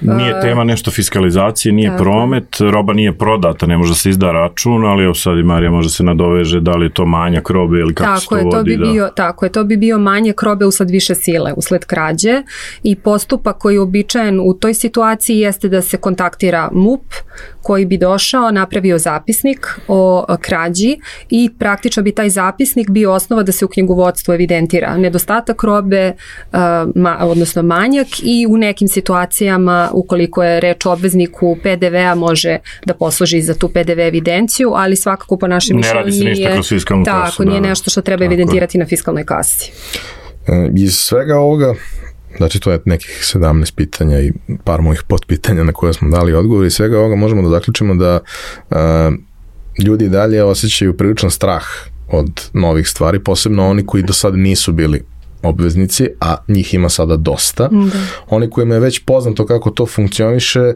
Nije 0.00 0.40
tema 0.40 0.64
nešto 0.64 0.90
fiskalizacije, 0.90 1.72
nije 1.72 1.90
tako. 1.90 2.02
promet, 2.02 2.56
roba 2.60 2.92
nije 2.92 3.18
prodata, 3.18 3.66
ne 3.66 3.76
može 3.76 3.90
da 3.90 3.94
se 3.94 4.10
izda 4.10 4.32
račun, 4.32 4.84
ali 4.84 5.04
evo 5.04 5.14
sad 5.14 5.38
i 5.38 5.42
Marija 5.42 5.70
može 5.70 5.90
se 5.90 6.02
nadoveže 6.02 6.60
da 6.60 6.72
li 6.72 6.86
je 6.86 6.90
to 6.90 7.06
manjak 7.06 7.50
robe 7.50 7.78
ili 7.78 7.94
kako 7.94 8.08
tako 8.08 8.20
se 8.20 8.28
to 8.28 8.36
je, 8.36 8.50
to 8.50 8.62
Bi 8.62 8.76
da. 8.76 8.84
bio, 8.84 9.08
tako 9.16 9.44
je, 9.44 9.52
to 9.52 9.64
bi 9.64 9.76
bio 9.76 9.98
manjak 9.98 10.42
robe 10.42 10.66
usled 10.66 10.90
više 10.90 11.14
sile, 11.14 11.52
usled 11.56 11.84
krađe 11.84 12.42
i 12.82 12.96
postupak 12.96 13.58
koji 13.58 13.74
je 13.74 13.80
običajen 13.80 14.40
u 14.40 14.54
toj 14.54 14.74
situaciji 14.74 15.38
jeste 15.38 15.68
da 15.68 15.82
se 15.82 15.96
kontaktira 15.96 16.68
MUP 16.72 17.04
koji 17.62 17.86
bi 17.86 17.98
došao, 17.98 18.50
napravio 18.50 18.98
zapisnik 18.98 19.66
o 19.88 20.26
krađi 20.40 20.96
i 21.30 21.50
praktično 21.58 22.02
bi 22.02 22.12
taj 22.12 22.30
zapisnik 22.30 22.90
bio 22.90 23.12
osnova 23.12 23.42
da 23.42 23.52
se 23.52 23.64
u 23.64 23.68
knjigovodstvu 23.68 24.34
evidentira 24.34 24.96
nedostatak 24.96 25.62
robe, 25.62 26.12
odnosno 27.20 27.62
manjak 27.62 28.06
i 28.22 28.46
u 28.50 28.56
nekim 28.56 28.88
situacijama 28.88 29.87
ukoliko 29.92 30.42
je 30.42 30.60
reč 30.60 30.86
o 30.86 30.92
obvezniku 30.92 31.56
PDV-a 31.62 32.14
može 32.14 32.58
da 32.86 32.94
posluži 32.94 33.42
za 33.42 33.54
tu 33.54 33.68
PDV 33.68 34.00
evidenciju, 34.00 34.72
ali 34.74 34.96
svakako 34.96 35.36
po 35.36 35.46
našem 35.46 35.76
mišljenju 35.76 36.06
nije... 36.06 36.24
Ne 36.24 36.24
radi 36.24 36.36
se 36.36 36.42
ništa 36.42 36.54
kroz 36.54 36.68
fiskalnu 36.68 37.04
tako, 37.04 37.24
kasu. 37.24 37.36
Tako, 37.36 37.48
nije 37.48 37.60
da, 37.60 37.68
nešto 37.68 37.90
što 37.90 38.00
treba 38.00 38.24
evidentirati 38.24 38.78
je. 38.78 38.80
na 38.80 38.86
fiskalnoj 38.86 39.24
kasi. 39.24 39.72
E, 40.46 40.70
iz 40.76 40.96
svega 40.96 41.36
ovoga, 41.36 41.74
Znači, 42.36 42.60
to 42.60 42.70
je 42.72 42.80
nekih 42.84 43.20
17 43.34 43.74
pitanja 43.74 44.20
i 44.20 44.32
par 44.64 44.82
mojih 44.82 45.02
potpitanja 45.08 45.64
na 45.64 45.72
koje 45.72 45.92
smo 45.92 46.08
dali 46.08 46.34
odgovor 46.34 46.66
i 46.66 46.70
svega 46.70 46.98
ovoga 46.98 47.16
možemo 47.16 47.42
da 47.42 47.48
zaključimo 47.48 47.94
da 47.94 48.20
uh, 48.70 48.76
ljudi 49.84 50.08
dalje 50.08 50.44
osjećaju 50.44 50.96
priličan 50.96 51.30
strah 51.30 51.64
od 52.08 52.50
novih 52.52 52.88
stvari, 52.88 53.18
posebno 53.18 53.68
oni 53.68 53.86
koji 53.86 54.02
do 54.02 54.12
sada 54.12 54.36
nisu 54.36 54.72
bili 54.72 55.02
obveznici, 55.42 56.08
a 56.20 56.36
njih 56.48 56.74
ima 56.74 56.88
sada 56.88 57.16
dosta. 57.16 57.68
Da. 57.68 58.00
Oni 58.28 58.50
kojima 58.50 58.74
je 58.74 58.80
već 58.80 59.04
poznato 59.04 59.46
kako 59.46 59.70
to 59.70 59.86
funkcioniše, 59.86 60.72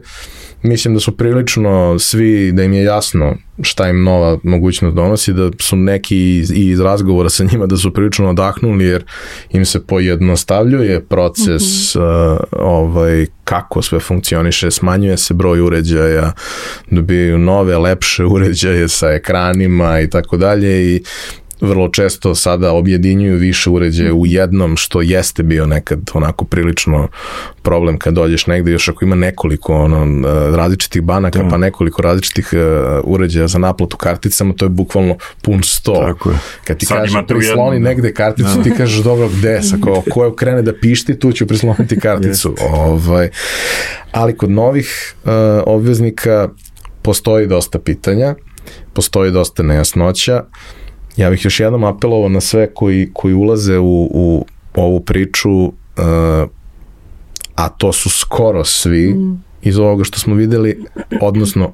mislim 0.63 0.95
da 0.95 1.01
su 1.01 1.17
prilično 1.17 1.99
svi, 1.99 2.53
da 2.53 2.63
im 2.63 2.73
je 2.73 2.85
jasno 2.85 3.35
šta 3.63 3.89
im 3.89 4.03
nova 4.03 4.39
mogućnost 4.43 4.97
donosi, 4.97 5.33
da 5.33 5.51
su 5.59 5.77
neki 5.77 6.37
iz, 6.37 6.53
iz 6.55 6.81
razgovora 6.81 7.29
sa 7.29 7.45
njima 7.45 7.67
da 7.67 7.77
su 7.77 7.93
prilično 7.93 8.31
odahnuli 8.31 8.85
jer 8.85 9.05
im 9.51 9.65
se 9.65 9.87
pojednostavljuje 9.87 11.01
proces 11.01 11.95
mm 11.95 11.99
-hmm. 11.99 12.33
uh, 12.33 12.39
ovaj, 12.53 13.27
kako 13.45 13.83
sve 13.83 14.01
funkcioniše, 14.01 14.71
smanjuje 14.71 15.17
se 15.17 15.35
broj 15.35 15.61
uređaja, 15.61 16.33
dobijaju 16.91 17.39
nove, 17.39 17.79
lepše 17.79 18.25
uređaje 18.35 18.89
sa 18.89 19.09
ekranima 19.09 20.01
i 20.01 20.11
tako 20.11 20.37
dalje 20.37 20.95
i 20.95 21.03
vrlo 21.63 21.89
često 21.89 22.35
sada 22.35 22.73
objedinjuju 22.73 23.37
više 23.37 23.71
uređaja 23.71 24.15
u 24.15 24.27
jednom, 24.27 24.77
što 24.77 25.03
jeste 25.03 25.43
bio 25.43 25.67
nekad 25.67 25.99
onako 26.15 26.45
prilično 26.45 27.09
problem 27.63 27.99
kad 27.99 28.15
dođeš 28.15 28.47
negde, 28.47 28.73
još 28.73 28.89
ako 28.89 29.05
ima 29.05 29.17
nekoliko 29.17 29.75
ono, 29.75 30.29
različitih 30.57 31.03
banaka, 31.03 31.43
mm. 31.43 31.51
pa 31.51 31.57
nekoliko 31.57 32.03
različitih 32.03 32.51
uh, 32.53 32.61
uređaja 33.05 33.49
za 33.49 33.59
naplatu 33.59 33.97
karticama, 33.97 34.55
to 34.57 34.65
je 34.65 34.69
bukvalno 34.69 35.17
pun 35.43 35.63
sto. 35.63 35.95
Tako 35.95 36.31
je. 36.31 36.37
Kad 36.65 36.79
ti 36.79 36.87
kaže 36.87 37.23
prisloni 37.29 37.77
jedno, 37.77 37.89
da. 37.89 37.95
negde 37.95 38.15
karticu, 38.15 38.57
da. 38.57 38.63
ti 38.63 38.71
kažeš 38.77 38.99
dobro 38.99 39.29
gde, 39.29 39.63
sa 39.63 39.77
ko, 39.81 40.03
ko 40.13 40.35
krene 40.35 40.63
da 40.63 40.73
pišti, 40.81 41.19
tu 41.19 41.33
ću 41.33 41.47
prisloniti 41.47 42.01
karticu. 42.07 42.55
ovaj. 42.73 43.31
Ali 44.13 44.37
kod 44.37 44.51
novih 44.51 45.15
uh, 45.25 45.31
obveznika 45.67 46.49
postoji 47.03 47.47
dosta 47.47 47.79
pitanja, 47.79 48.35
postoji 48.93 49.31
dosta 49.31 49.63
nejasnoća, 49.63 50.45
ja 51.17 51.31
bih 51.31 51.45
još 51.45 51.61
jednom 51.61 51.85
apelovao 51.85 52.29
na 52.29 52.41
sve 52.41 52.75
koji, 52.75 53.11
koji 53.13 53.35
ulaze 53.35 53.79
u, 53.79 54.09
u 54.11 54.47
ovu 54.75 55.01
priču, 55.01 55.63
uh, 55.63 55.73
a 57.55 57.69
to 57.69 57.93
su 57.93 58.11
skoro 58.11 58.65
svi 58.65 59.15
mm. 59.15 59.45
iz 59.63 59.79
ovoga 59.79 60.05
što 60.05 60.19
smo 60.19 60.35
videli, 60.35 60.85
odnosno 61.21 61.73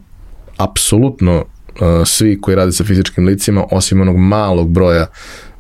apsolutno 0.57 1.37
uh, 1.37 2.07
svi 2.07 2.41
koji 2.41 2.55
rade 2.55 2.73
sa 2.73 2.85
fizičkim 2.85 3.27
licima, 3.27 3.65
osim 3.71 4.01
onog 4.01 4.17
malog 4.17 4.69
broja 4.69 5.07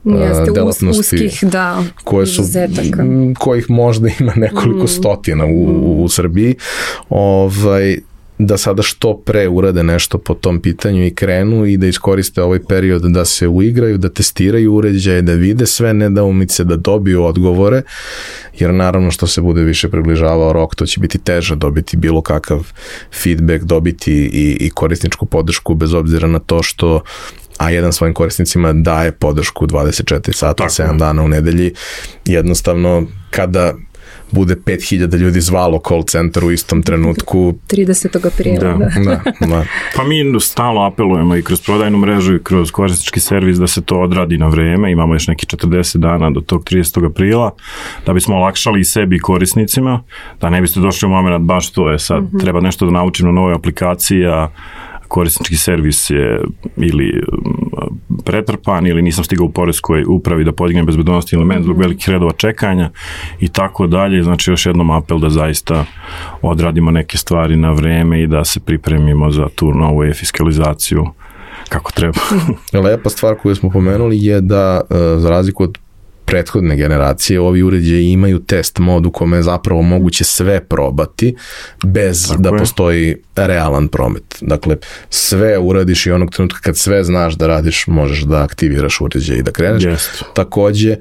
Jeste, 0.04 0.52
delatnosti 0.54 1.16
uskih, 1.16 1.44
da, 1.50 1.82
koje 2.04 2.26
su, 2.26 2.42
izuzetaka. 2.42 3.04
kojih 3.38 3.70
možda 3.70 4.08
ima 4.20 4.32
nekoliko 4.36 4.84
mm. 4.84 4.88
stotina 4.88 5.44
u, 5.46 5.66
u, 5.66 6.04
u 6.04 6.08
Srbiji, 6.08 6.54
ovaj, 7.08 7.98
da 8.38 8.56
sada 8.56 8.82
što 8.82 9.16
pre 9.16 9.48
urade 9.48 9.82
nešto 9.82 10.18
po 10.18 10.34
tom 10.34 10.60
pitanju 10.60 11.06
i 11.06 11.14
krenu 11.14 11.66
i 11.66 11.76
da 11.76 11.86
iskoriste 11.86 12.42
ovaj 12.42 12.58
period 12.68 13.02
da 13.02 13.24
se 13.24 13.48
uigraju, 13.48 13.98
da 13.98 14.08
testiraju 14.08 14.74
uređaje, 14.74 15.22
da 15.22 15.32
vide 15.32 15.66
sve 15.66 15.94
nedaumice, 15.94 16.64
da 16.64 16.76
dobiju 16.76 17.24
odgovore, 17.24 17.82
jer 18.58 18.74
naravno 18.74 19.10
što 19.10 19.26
se 19.26 19.40
bude 19.40 19.62
više 19.62 19.88
približavao 19.88 20.52
rok, 20.52 20.74
to 20.74 20.86
će 20.86 21.00
biti 21.00 21.18
teže 21.18 21.56
dobiti 21.56 21.96
bilo 21.96 22.20
kakav 22.22 22.66
feedback, 23.22 23.64
dobiti 23.64 24.12
i, 24.12 24.56
i 24.60 24.70
korisničku 24.70 25.26
podršku 25.26 25.74
bez 25.74 25.94
obzira 25.94 26.28
na 26.28 26.38
to 26.38 26.62
što 26.62 27.00
a 27.58 27.70
jedan 27.70 27.92
svojim 27.92 28.14
korisnicima 28.14 28.72
daje 28.72 29.12
podršku 29.12 29.66
24 29.66 30.32
sata, 30.32 30.54
Tako 30.54 30.70
7 30.70 30.92
je. 30.92 30.98
dana 30.98 31.22
u 31.22 31.28
nedelji. 31.28 31.74
Jednostavno, 32.24 33.06
kada 33.30 33.74
bude 34.30 34.56
5000 34.56 35.16
ljudi 35.16 35.40
zvalo 35.40 35.80
call 35.88 36.02
centar 36.02 36.44
u 36.44 36.50
istom 36.50 36.82
trenutku, 36.82 37.54
30. 37.68 38.26
aprila, 38.26 38.58
Da. 38.58 38.88
da. 39.04 39.20
da, 39.40 39.46
da. 39.46 39.64
Pa 39.96 40.04
mi 40.04 40.40
stalno 40.40 40.80
apelujemo 40.80 41.36
i 41.36 41.42
kroz 41.42 41.60
prodajnu 41.60 41.98
mrežu 41.98 42.34
i 42.34 42.42
kroz 42.42 42.70
korisnički 42.70 43.20
servis 43.20 43.56
da 43.56 43.66
se 43.66 43.82
to 43.82 44.00
odradi 44.00 44.38
na 44.38 44.48
vreme, 44.48 44.92
imamo 44.92 45.14
još 45.14 45.26
neki 45.26 45.46
40 45.46 45.96
dana 45.96 46.30
do 46.30 46.40
tog 46.40 46.64
30. 46.64 47.10
aprila, 47.10 47.54
da 48.06 48.12
bismo 48.12 48.36
olakšali 48.36 48.80
i 48.80 48.84
sebi 48.84 49.16
i 49.16 49.20
korisnicima, 49.20 50.02
da 50.40 50.50
ne 50.50 50.60
biste 50.60 50.80
došli 50.80 51.06
u 51.06 51.10
moment 51.10 51.44
baš 51.44 51.70
to 51.70 51.90
je 51.90 51.98
sad, 51.98 52.22
mm 52.22 52.26
-hmm. 52.26 52.40
treba 52.40 52.60
nešto 52.60 52.84
da 52.84 52.92
naučim 52.92 53.26
na 53.26 53.32
nove 53.32 53.54
aplikacije, 53.54 54.28
a 54.28 54.48
korisnički 55.08 55.56
servis 55.56 56.10
je 56.10 56.40
ili 56.76 57.22
pretrpan 58.24 58.86
ili 58.86 59.02
nisam 59.02 59.24
stigao 59.24 59.46
u 59.46 59.52
poreskoj 59.52 60.04
upravi 60.08 60.44
da 60.44 60.52
podignem 60.52 60.86
bezbednostni 60.86 61.36
element 61.36 61.64
zbog 61.64 61.78
velikih 61.78 62.08
redova 62.08 62.32
čekanja 62.32 62.90
i 63.40 63.48
tako 63.48 63.86
dalje. 63.86 64.22
Znači 64.22 64.50
još 64.50 64.66
jednom 64.66 64.90
apel 64.90 65.18
da 65.18 65.30
zaista 65.30 65.84
odradimo 66.42 66.90
neke 66.90 67.18
stvari 67.18 67.56
na 67.56 67.72
vreme 67.72 68.22
i 68.22 68.26
da 68.26 68.44
se 68.44 68.60
pripremimo 68.60 69.30
za 69.30 69.48
tu 69.54 69.74
novu 69.74 70.04
e-fiskalizaciju 70.04 71.06
kako 71.68 71.92
treba. 71.92 72.20
Lepa 72.84 73.10
stvar 73.10 73.34
koju 73.34 73.54
smo 73.54 73.70
pomenuli 73.70 74.24
je 74.24 74.40
da, 74.40 74.80
e, 74.90 74.94
za 75.18 75.30
razliku 75.30 75.62
od 75.62 75.78
prethodne 76.28 76.76
generacije, 76.76 77.40
ovi 77.40 77.62
uređaji 77.62 78.10
imaju 78.10 78.38
test 78.38 78.78
mod 78.78 79.06
u 79.06 79.10
kome 79.10 79.36
je 79.36 79.42
zapravo 79.42 79.82
moguće 79.82 80.24
sve 80.24 80.60
probati 80.60 81.36
bez 81.84 82.28
Tako 82.28 82.42
da 82.42 82.48
je. 82.48 82.58
postoji 82.58 83.16
realan 83.36 83.88
promet. 83.88 84.38
Dakle, 84.40 84.76
sve 85.10 85.58
uradiš 85.58 86.06
i 86.06 86.10
onog 86.10 86.30
trenutka 86.30 86.60
kad 86.60 86.76
sve 86.76 87.04
znaš 87.04 87.34
da 87.34 87.46
radiš, 87.46 87.86
možeš 87.86 88.20
da 88.20 88.42
aktiviraš 88.42 89.00
uređaj 89.00 89.38
i 89.38 89.42
da 89.42 89.50
kreneš. 89.50 89.84
Jeste. 89.84 90.24
Takođe, 90.34 90.96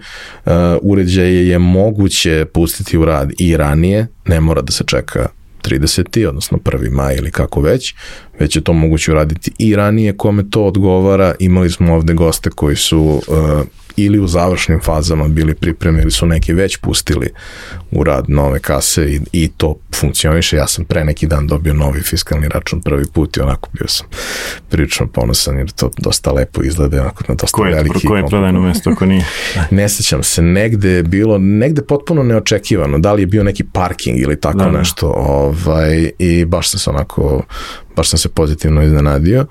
uh, 0.45 0.51
uređaje 0.81 1.47
je 1.47 1.59
moguće 1.59 2.45
pustiti 2.53 2.97
u 2.97 3.05
rad 3.05 3.31
i 3.39 3.57
ranije, 3.57 4.07
ne 4.25 4.41
mora 4.41 4.61
da 4.61 4.71
se 4.71 4.83
čeka 4.87 5.27
30. 5.63 6.27
odnosno 6.27 6.57
1. 6.57 6.91
maj 6.91 7.15
ili 7.15 7.31
kako 7.31 7.61
već, 7.61 7.95
već 8.39 8.55
je 8.55 8.63
to 8.63 8.73
moguće 8.73 9.11
uraditi 9.11 9.51
i 9.57 9.75
ranije 9.75 10.17
kome 10.17 10.49
to 10.49 10.63
odgovara. 10.65 11.35
Imali 11.39 11.69
smo 11.69 11.95
ovde 11.95 12.13
goste 12.13 12.49
koji 12.49 12.75
su 12.75 13.21
uh, 13.27 13.65
ili 13.97 14.19
u 14.19 14.27
završnim 14.27 14.79
fazama 14.83 15.27
bili 15.27 15.55
pripremni 15.55 16.01
ili 16.01 16.11
su 16.11 16.25
neki 16.25 16.53
već 16.53 16.77
pustili 16.77 17.29
u 17.91 18.03
rad 18.03 18.25
nove 18.27 18.59
kase 18.59 19.05
i, 19.05 19.19
i 19.31 19.47
to 19.57 19.75
funkcioniše. 19.95 20.57
Ja 20.57 20.67
sam 20.67 20.85
pre 20.85 21.03
neki 21.03 21.27
dan 21.27 21.47
dobio 21.47 21.73
novi 21.73 22.01
fiskalni 22.01 22.47
račun 22.49 22.81
prvi 22.81 23.05
put 23.13 23.37
i 23.37 23.41
onako 23.41 23.69
bio 23.73 23.87
sam 23.87 24.07
prilično 24.69 25.07
ponosan 25.07 25.57
jer 25.57 25.71
to 25.71 25.91
dosta 25.97 26.31
lepo 26.31 26.63
izgleda, 26.63 27.01
onako 27.01 27.23
na 27.27 27.35
dosta 27.35 27.55
Koje, 27.55 27.73
veliki. 27.73 28.07
koje 28.07 28.21
je 28.21 28.27
prodajno 28.27 28.61
mesto 28.61 28.89
ako 28.89 29.05
nije? 29.05 29.25
Ne 29.71 29.89
sećam 29.89 30.23
se, 30.23 30.41
negde 30.41 30.89
je 30.89 31.03
bilo, 31.03 31.37
negde 31.37 31.81
potpuno 31.81 32.23
neočekivano, 32.23 32.99
da 32.99 33.13
li 33.13 33.21
je 33.21 33.25
bio 33.25 33.43
neki 33.43 33.63
parking 33.63 34.19
ili 34.19 34.41
tako 34.41 34.57
Da, 34.57 34.65
da, 34.65 34.71
da. 34.71 34.77
nešto, 34.77 35.07
ovaj, 35.15 36.11
i 36.19 36.45
baš 36.45 36.69
sam 36.69 36.79
se 36.79 36.89
onako, 36.89 37.43
baš 37.97 38.09
sam 38.09 38.19
se 38.19 38.29
pozitivno 38.29 38.83
iznenadio, 38.83 39.45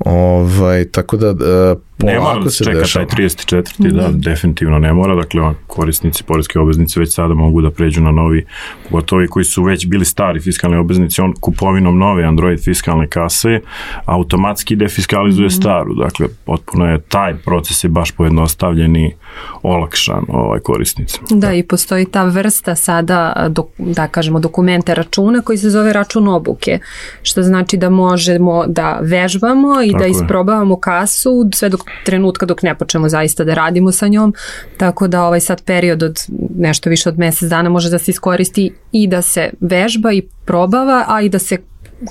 ovaj, 0.00 0.84
tako 0.86 1.16
da, 1.16 1.26
e, 1.26 1.74
Ne 1.98 2.20
mora 2.20 2.40
da 2.40 2.50
se 2.50 2.64
čeka 2.64 2.78
dešava. 2.78 3.06
taj 3.06 3.16
34. 3.16 3.92
da, 3.92 4.08
definitivno 4.10 4.78
ne 4.78 4.92
mora, 4.92 5.14
dakle 5.14 5.42
on- 5.42 5.54
korisnici, 5.66 6.24
poreske 6.24 6.58
obveznici 6.58 7.00
već 7.00 7.14
sada 7.14 7.34
mogu 7.34 7.60
da 7.60 7.70
pređu 7.70 8.00
na 8.00 8.10
novi, 8.12 8.44
pogotovo 8.84 9.22
i 9.22 9.28
koji 9.28 9.44
su 9.44 9.62
već 9.62 9.86
bili 9.86 10.04
stari 10.04 10.40
fiskalni 10.40 10.76
obveznici, 10.76 11.20
on 11.20 11.34
kupovinom 11.34 11.98
nove 11.98 12.24
Android 12.24 12.60
fiskalne 12.60 13.06
kase 13.08 13.60
automatski 14.04 14.76
defiskalizuje 14.76 15.46
Mhm. 15.46 15.52
staru, 15.52 15.94
dakle 15.94 16.26
potpuno 16.44 16.86
je 16.86 17.00
taj 17.00 17.34
proces 17.36 17.84
je 17.84 17.88
baš 17.88 18.10
pojednostavljen 18.10 18.96
i 18.96 19.12
olakšan 19.62 20.24
ovaj 20.28 20.60
korisnicima. 20.60 21.26
Da, 21.30 21.52
i 21.52 21.62
postoji 21.62 22.06
ta 22.06 22.24
vrsta 22.24 22.74
sada, 22.74 23.46
dok, 23.48 23.66
da 23.78 24.08
kažemo, 24.08 24.40
dokumenta 24.40 24.94
računa 24.94 25.42
koji 25.42 25.58
se 25.58 25.70
zove 25.70 25.92
račun 25.92 26.28
obuke, 26.28 26.78
što 27.22 27.42
znači 27.42 27.76
da 27.76 27.90
možemo 27.90 28.66
da 28.66 28.98
vežbamo 29.02 29.82
i 29.82 29.90
Tako 29.90 29.98
da 29.98 30.04
je. 30.04 30.10
isprobavamo 30.10 30.76
kasu 30.76 31.48
sve 31.54 31.68
dok 31.68 31.80
trenutka 32.04 32.46
dok 32.46 32.62
ne 32.62 32.74
počnemo 32.74 33.08
zaista 33.08 33.44
da 33.44 33.54
radimo 33.54 33.92
sa 33.92 34.08
njom, 34.08 34.34
tako 34.76 35.08
da 35.08 35.24
ovaj 35.24 35.40
sad 35.40 35.64
period 35.64 36.02
od 36.02 36.18
nešto 36.56 36.90
više 36.90 37.08
od 37.08 37.18
mesec 37.18 37.48
dana 37.48 37.68
može 37.70 37.90
da 37.90 37.98
se 37.98 38.10
iskoristi 38.10 38.72
i 38.92 39.06
da 39.06 39.22
se 39.22 39.50
vežba 39.60 40.12
i 40.12 40.22
probava, 40.44 41.04
a 41.08 41.20
i 41.20 41.28
da 41.28 41.38
se 41.38 41.56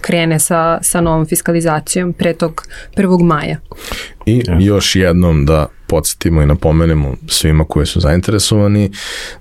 krene 0.01 0.39
sa, 0.39 0.79
sa 0.81 1.01
novom 1.01 1.25
fiskalizacijom 1.25 2.13
pre 2.13 2.33
tog 2.33 2.63
1. 2.95 3.23
maja. 3.23 3.57
I 4.29 4.43
još 4.59 4.95
jednom 4.95 5.45
da 5.45 5.67
podsjetimo 5.87 6.41
i 6.41 6.45
napomenemo 6.45 7.15
svima 7.27 7.63
koji 7.63 7.85
su 7.85 7.99
zainteresovani 7.99 8.91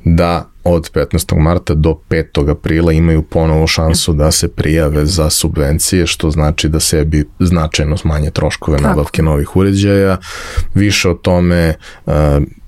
da 0.05 0.51
od 0.65 0.91
15. 0.93 1.41
marta 1.41 1.75
do 1.75 1.99
5. 2.11 2.51
aprila 2.51 2.93
imaju 2.93 3.23
ponovo 3.23 3.67
šansu 3.67 4.13
da 4.13 4.31
se 4.31 4.49
prijave 4.49 5.07
za 5.07 5.31
subvencije, 5.31 6.07
što 6.07 6.31
znači 6.31 6.69
da 6.69 6.81
sebi 6.81 7.25
značajno 7.39 7.97
smanje 7.97 8.31
troškove 8.31 8.79
Tako. 8.79 8.89
nabavke 8.89 9.23
novih 9.23 9.57
uređaja. 9.57 10.17
Više 10.75 11.09
o 11.09 11.15
tome 11.15 11.75
uh, 12.07 12.13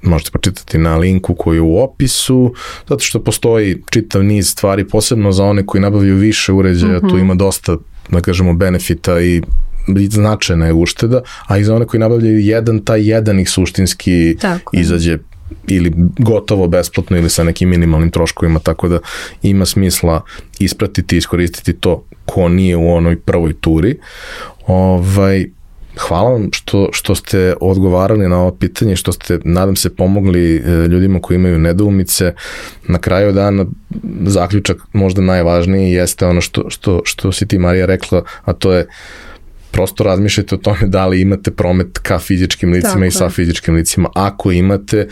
možete 0.02 0.30
pročitati 0.30 0.78
na 0.78 0.96
linku 0.96 1.35
koji 1.35 1.56
je 1.56 1.61
u 1.61 1.83
opisu, 1.83 2.54
zato 2.88 3.04
što 3.04 3.24
postoji 3.24 3.83
čitav 3.90 4.24
niz 4.24 4.50
stvari, 4.50 4.88
posebno 4.88 5.33
za 5.33 5.44
one 5.44 5.66
koji 5.66 5.80
nabavljaju 5.80 6.16
više 6.16 6.52
uređaja, 6.52 6.98
mm 6.98 7.00
-hmm. 7.00 7.11
tu 7.11 7.18
ima 7.18 7.35
dosta 7.35 7.76
da 8.09 8.20
kažemo 8.20 8.54
benefita 8.54 9.20
i 9.20 9.42
značajna 10.11 10.66
je 10.66 10.73
ušteda, 10.73 11.23
a 11.47 11.59
i 11.59 11.64
za 11.64 11.75
one 11.75 11.87
koji 11.87 12.01
nabavljaju 12.01 12.38
jedan, 12.38 12.81
taj 12.81 13.11
jedan 13.11 13.40
ih 13.40 13.51
suštinski 13.51 14.37
Tako 14.40 14.77
izađe 14.77 15.19
ili 15.66 15.93
gotovo 16.19 16.69
besplatno 16.69 17.16
ili 17.16 17.31
sa 17.31 17.45
nekim 17.45 17.69
minimalnim 17.69 18.11
troškovima, 18.11 18.59
tako 18.59 18.88
da 18.88 18.99
ima 19.43 19.66
smisla 19.66 20.21
ispratiti 20.59 21.16
i 21.16 21.19
iskoristiti 21.19 21.73
to 21.73 22.05
ko 22.25 22.49
nije 22.49 22.77
u 22.77 22.93
onoj 22.93 23.21
prvoj 23.21 23.53
turi. 23.53 23.99
Ovaj, 24.66 25.47
hvala 25.99 26.31
vam 26.31 26.49
što, 26.53 26.88
što 26.93 27.14
ste 27.14 27.55
odgovarali 27.61 28.29
na 28.29 28.40
ovo 28.40 28.51
pitanje, 28.51 28.97
što 28.97 29.12
ste, 29.12 29.38
nadam 29.45 29.77
se, 29.77 29.95
pomogli 29.95 30.57
e, 30.57 30.87
ljudima 30.88 31.21
koji 31.23 31.37
imaju 31.37 31.59
nedoumice. 31.59 32.35
Na 32.88 32.99
kraju 32.99 33.33
dana 33.33 33.66
zaključak 34.27 34.79
možda 34.93 35.23
najvažniji 35.23 35.93
jeste 35.93 36.27
ono 36.27 36.40
što, 36.40 36.71
što, 36.71 37.01
što 37.05 37.33
si 37.33 37.47
ti 37.47 37.59
Marija 37.59 37.87
rekla, 37.87 38.23
a 38.45 38.53
to 38.53 38.73
je 38.73 38.87
prosto 39.81 40.05
razmišljajte 40.05 40.55
o 40.55 40.59
tome 40.59 40.79
da 40.83 41.07
li 41.07 41.21
imate 41.21 41.51
promet 41.51 41.99
ka 41.99 42.19
fizičkim 42.19 42.73
licima 42.73 42.93
Tako 42.93 43.05
i 43.05 43.11
sa 43.11 43.29
fizičkim 43.29 43.75
licima. 43.75 44.09
Ako 44.14 44.53
imate, 44.53 45.09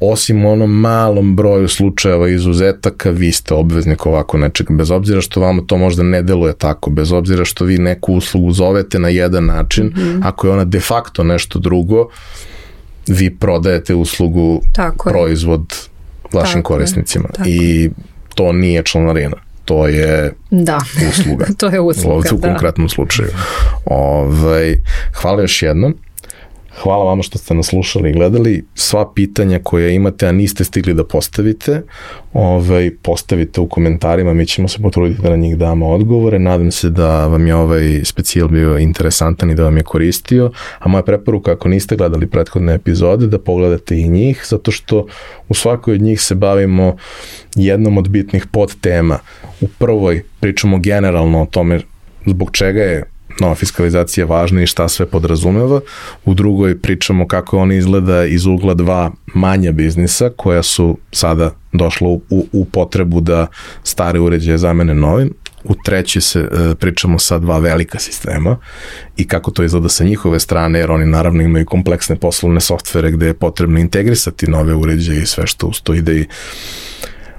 osim 0.00 0.44
u 0.44 0.52
onom 0.52 0.80
malom 0.80 1.36
broju 1.36 1.68
slučajeva 1.68 2.28
izuzetaka, 2.28 3.10
vi 3.10 3.32
ste 3.32 3.54
obveznik 3.54 4.06
ovako 4.06 4.38
nečeg, 4.38 4.66
bez 4.70 4.90
obzira 4.90 5.20
što 5.20 5.40
vama 5.40 5.62
to 5.66 5.76
možda 5.76 6.02
ne 6.02 6.22
deluje 6.22 6.54
tako, 6.54 6.90
bez 6.90 7.12
obzira 7.12 7.44
što 7.44 7.64
vi 7.64 7.78
neku 7.78 8.14
uslugu 8.14 8.52
zovete 8.52 8.98
na 8.98 9.08
jedan 9.08 9.44
način, 9.44 9.86
mm. 9.86 9.98
-hmm. 9.98 10.20
ako 10.24 10.46
je 10.46 10.52
ona 10.52 10.64
de 10.64 10.80
facto 10.80 11.24
nešto 11.24 11.58
drugo, 11.58 12.08
vi 13.06 13.36
prodajete 13.36 13.94
uslugu, 13.94 14.60
Tako 14.72 15.10
proizvod 15.10 15.74
vašim 16.32 16.62
Tako 16.62 16.74
je, 16.74 16.76
korisnicima 16.76 17.28
tako 17.32 17.48
i 17.48 17.90
to 18.34 18.52
nije 18.52 18.82
članarina, 18.82 19.36
to 19.66 19.86
je 19.86 20.32
Da, 20.50 20.78
usluga. 21.10 21.46
to 21.58 21.66
je 21.66 21.80
usluga, 21.80 22.14
Ovdje 22.14 22.30
u 22.32 22.38
da. 22.38 22.48
konkretnom 22.48 22.88
slučaju. 22.88 23.28
Ovaj, 23.84 24.76
hvala 25.14 25.40
još 25.42 25.62
jednom. 25.62 25.94
Hvala 26.82 27.04
vama 27.04 27.22
što 27.22 27.38
ste 27.38 27.54
nas 27.54 27.66
slušali 27.66 28.10
i 28.10 28.12
gledali. 28.12 28.64
Sva 28.74 29.12
pitanja 29.14 29.60
koje 29.62 29.94
imate, 29.94 30.28
a 30.28 30.32
niste 30.32 30.64
stigli 30.64 30.94
da 30.94 31.04
postavite, 31.04 31.82
ovaj, 32.32 32.90
postavite 33.02 33.60
u 33.60 33.68
komentarima, 33.68 34.34
mi 34.34 34.46
ćemo 34.46 34.68
se 34.68 34.82
potruditi 34.82 35.22
da 35.22 35.30
na 35.30 35.36
njih 35.36 35.56
damo 35.56 35.88
odgovore. 35.88 36.38
Nadam 36.38 36.70
se 36.70 36.90
da 36.90 37.26
vam 37.26 37.46
je 37.46 37.54
ovaj 37.54 38.00
specijal 38.04 38.48
bio 38.48 38.78
interesantan 38.78 39.50
i 39.50 39.54
da 39.54 39.64
vam 39.64 39.76
je 39.76 39.82
koristio, 39.82 40.50
a 40.78 40.88
moja 40.88 41.02
preporuka 41.02 41.52
ako 41.52 41.68
niste 41.68 41.96
gledali 41.96 42.26
prethodne 42.26 42.74
epizode, 42.74 43.26
da 43.26 43.38
pogledate 43.38 43.98
i 43.98 44.08
njih, 44.08 44.44
zato 44.48 44.70
što 44.70 45.06
u 45.48 45.54
svakoj 45.54 45.94
od 45.94 46.02
njih 46.02 46.20
se 46.20 46.34
bavimo 46.34 46.96
jednom 47.54 47.98
od 47.98 48.08
bitnih 48.08 48.46
podtema. 48.46 49.18
U 49.60 49.68
prvoj 49.78 50.22
pričamo 50.40 50.78
generalno 50.78 51.42
o 51.42 51.46
tome 51.46 51.80
zbog 52.26 52.50
čega 52.50 52.82
je 52.82 53.15
nova 53.40 53.54
fiskalizacija 53.54 54.26
važna 54.26 54.62
i 54.62 54.66
šta 54.66 54.88
sve 54.88 55.06
podrazumeva. 55.06 55.80
U 56.24 56.34
drugoj 56.34 56.78
pričamo 56.78 57.28
kako 57.28 57.58
on 57.58 57.72
izgleda 57.72 58.24
iz 58.24 58.46
ugla 58.46 58.74
dva 58.74 59.10
manja 59.34 59.72
biznisa 59.72 60.30
koja 60.36 60.62
su 60.62 60.98
sada 61.12 61.54
došla 61.72 62.08
u, 62.08 62.20
u 62.52 62.64
potrebu 62.64 63.20
da 63.20 63.46
stare 63.82 64.20
uređaje 64.20 64.58
zamene 64.58 64.94
novim. 64.94 65.34
U 65.64 65.74
treći 65.84 66.20
se 66.20 66.40
e, 66.40 66.74
pričamo 66.74 67.18
sa 67.18 67.38
dva 67.38 67.58
velika 67.58 67.98
sistema 67.98 68.56
i 69.16 69.28
kako 69.28 69.50
to 69.50 69.64
izgleda 69.64 69.88
sa 69.88 70.04
njihove 70.04 70.40
strane, 70.40 70.78
jer 70.78 70.90
oni 70.90 71.06
naravno 71.06 71.42
imaju 71.42 71.66
kompleksne 71.66 72.16
poslovne 72.16 72.60
softvere 72.60 73.10
gde 73.10 73.26
je 73.26 73.34
potrebno 73.34 73.78
integrisati 73.78 74.50
nove 74.50 74.74
uređaje 74.74 75.22
i 75.22 75.26
sve 75.26 75.46
što 75.46 75.66
uz 75.66 75.80
to 75.82 75.94
ide 75.94 76.16
i 76.16 76.26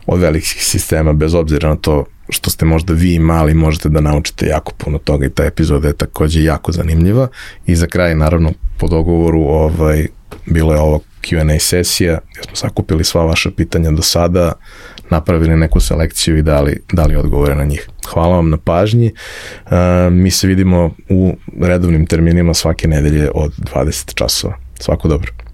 od 0.05 0.19
velikih 0.19 0.63
sistema, 0.63 1.13
bez 1.13 1.33
obzira 1.33 1.69
na 1.69 1.75
to 1.75 2.05
što 2.29 2.49
ste 2.49 2.65
možda 2.65 2.93
vi 2.93 3.19
mali, 3.19 3.53
možete 3.53 3.89
da 3.89 4.01
naučite 4.01 4.45
jako 4.45 4.73
puno 4.77 4.97
toga 4.97 5.25
i 5.25 5.29
ta 5.29 5.45
epizoda 5.45 5.87
je 5.87 5.93
takođe 5.93 6.43
jako 6.43 6.71
zanimljiva. 6.71 7.27
I 7.65 7.75
za 7.75 7.87
kraj, 7.87 8.15
naravno, 8.15 8.51
po 8.77 8.87
dogovoru 8.87 9.41
ovaj, 9.41 10.07
bilo 10.45 10.73
je 10.73 10.79
ovo 10.79 10.99
Q&A 11.21 11.59
sesija 11.59 12.19
gdje 12.31 12.43
smo 12.43 12.55
sakupili 12.55 13.03
sva 13.03 13.25
vaša 13.25 13.51
pitanja 13.51 13.91
do 13.91 14.01
sada, 14.01 14.51
napravili 15.09 15.55
neku 15.55 15.79
selekciju 15.79 16.37
i 16.37 16.41
dali, 16.41 16.79
dali 16.93 17.15
odgovore 17.15 17.55
na 17.55 17.63
njih. 17.63 17.89
Hvala 18.13 18.35
vam 18.35 18.49
na 18.49 18.57
pažnji. 18.57 19.11
Uh, 19.65 19.71
mi 20.11 20.31
se 20.31 20.47
vidimo 20.47 20.91
u 21.09 21.35
redovnim 21.61 22.05
terminima 22.05 22.53
svake 22.53 22.87
nedelje 22.87 23.31
od 23.33 23.53
20 23.57 24.13
časova. 24.13 24.57
Svako 24.79 25.07
dobro. 25.07 25.46